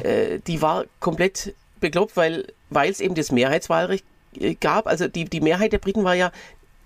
[0.01, 4.03] äh, die war komplett bekloppt, weil es eben das Mehrheitswahlrecht
[4.59, 4.87] gab.
[4.87, 6.31] Also die, die Mehrheit der Briten war ja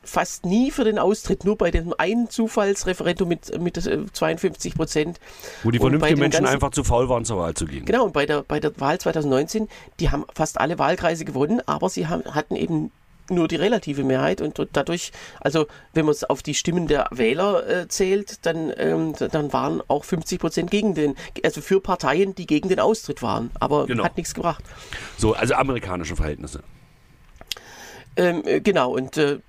[0.04, 5.20] fast nie für den Austritt, nur bei dem einen Zufallsreferendum mit, mit äh, 52 Prozent.
[5.64, 7.86] Wo die vernünftigen Menschen ganzen- einfach zu faul waren, zur Wahl zu gehen.
[7.86, 9.68] Genau, und bei der, bei der Wahl 2019,
[10.00, 12.92] die haben fast alle Wahlkreise gewonnen, aber sie haben, hatten eben
[13.30, 17.66] nur die relative Mehrheit und dadurch, also wenn man es auf die Stimmen der Wähler
[17.70, 22.48] äh, zählt, dann, ähm, dann waren auch 50 Prozent gegen den, also für Parteien, die
[22.48, 24.04] gegen den Austritt waren, aber Genau.
[24.04, 24.64] hat nichts gebracht.
[25.18, 26.62] So, also amerikanische Verhältnisse.
[28.16, 29.40] Ähm, äh, genau, und äh,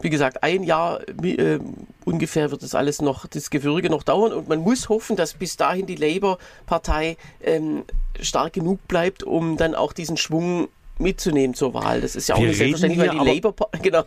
[0.00, 1.58] wie gesagt, ein Jahr äh,
[2.04, 5.56] ungefähr wird das alles noch, das Gewürge noch dauern und man muss hoffen, dass bis
[5.56, 7.84] dahin die Labour-Partei ähm,
[8.20, 10.68] stark genug bleibt, um dann auch diesen Schwung
[10.98, 12.00] mitzunehmen zur Wahl.
[12.00, 14.04] Das ist ja auch Wir nicht selbstverständlich, weil die aber- Labour, genau,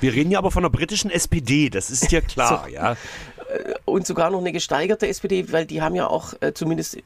[0.00, 2.96] Wir reden ja aber von der britischen SPD, das ist ja klar, ja.
[3.84, 6.98] und sogar noch eine gesteigerte SPD, weil die haben ja auch äh, zumindest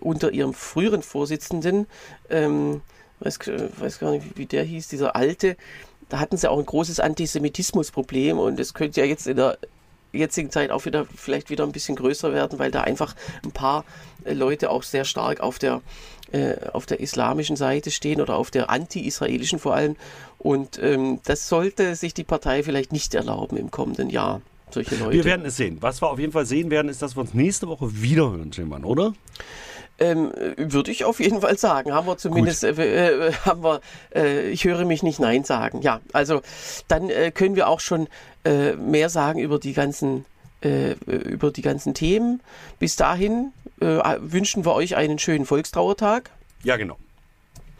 [0.00, 1.86] unter ihrem früheren Vorsitzenden,
[2.30, 2.82] ähm,
[3.20, 5.56] weiß, äh, weiß gar nicht, wie der hieß, dieser alte,
[6.08, 9.58] da hatten sie auch ein großes Antisemitismusproblem und es könnte ja jetzt in der
[10.12, 13.14] jetzigen Zeit auch wieder vielleicht wieder ein bisschen größer werden, weil da einfach
[13.44, 13.84] ein paar
[14.24, 15.82] äh, Leute auch sehr stark auf der
[16.32, 19.96] äh, auf der islamischen Seite stehen oder auf der anti-israelischen vor allem
[20.38, 25.12] und ähm, das sollte sich die Partei vielleicht nicht erlauben im kommenden Jahr solche Leute.
[25.12, 25.78] Wir werden es sehen.
[25.80, 28.84] Was wir auf jeden Fall sehen werden, ist, dass wir uns nächste Woche wiederhören, Schillmann,
[28.84, 29.14] oder?
[29.98, 31.92] Ähm, äh, Würde ich auf jeden Fall sagen.
[31.92, 33.80] Haben wir zumindest, äh, äh, haben wir,
[34.14, 35.82] äh, ich höre mich nicht Nein sagen.
[35.82, 36.42] Ja, also
[36.86, 38.08] dann äh, können wir auch schon
[38.44, 40.24] äh, mehr sagen über die ganzen,
[40.60, 42.40] über die ganzen Themen.
[42.80, 46.30] Bis dahin wünschen wir euch einen schönen Volkstrauertag.
[46.64, 46.96] Ja, genau.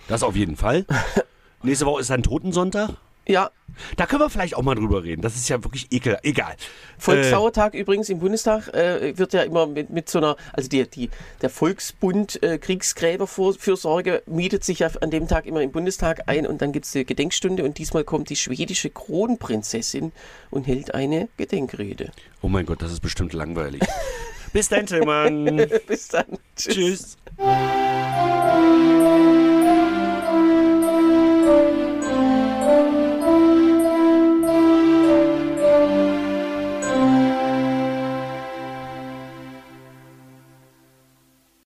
[0.06, 0.86] Das auf jeden Fall.
[1.64, 2.90] Nächste Woche ist dann Totensonntag.
[3.28, 3.50] Ja,
[3.96, 5.22] Da können wir vielleicht auch mal drüber reden.
[5.22, 6.18] Das ist ja wirklich ekel.
[6.22, 6.56] Egal.
[6.98, 11.10] Volkstrauertag übrigens im Bundestag äh, wird ja immer mit, mit so einer, also die, die,
[11.42, 16.62] der Volksbund äh, Kriegsgräberfürsorge mietet sich ja an dem Tag immer im Bundestag ein und
[16.62, 20.12] dann gibt es die Gedenkstunde und diesmal kommt die schwedische Kronprinzessin
[20.50, 22.10] und hält eine Gedenkrede.
[22.42, 23.82] Oh mein Gott, das ist bestimmt langweilig.
[24.52, 25.56] Bis dann, Schillmann.
[25.86, 26.38] Bis dann.
[26.56, 27.16] Tschüss.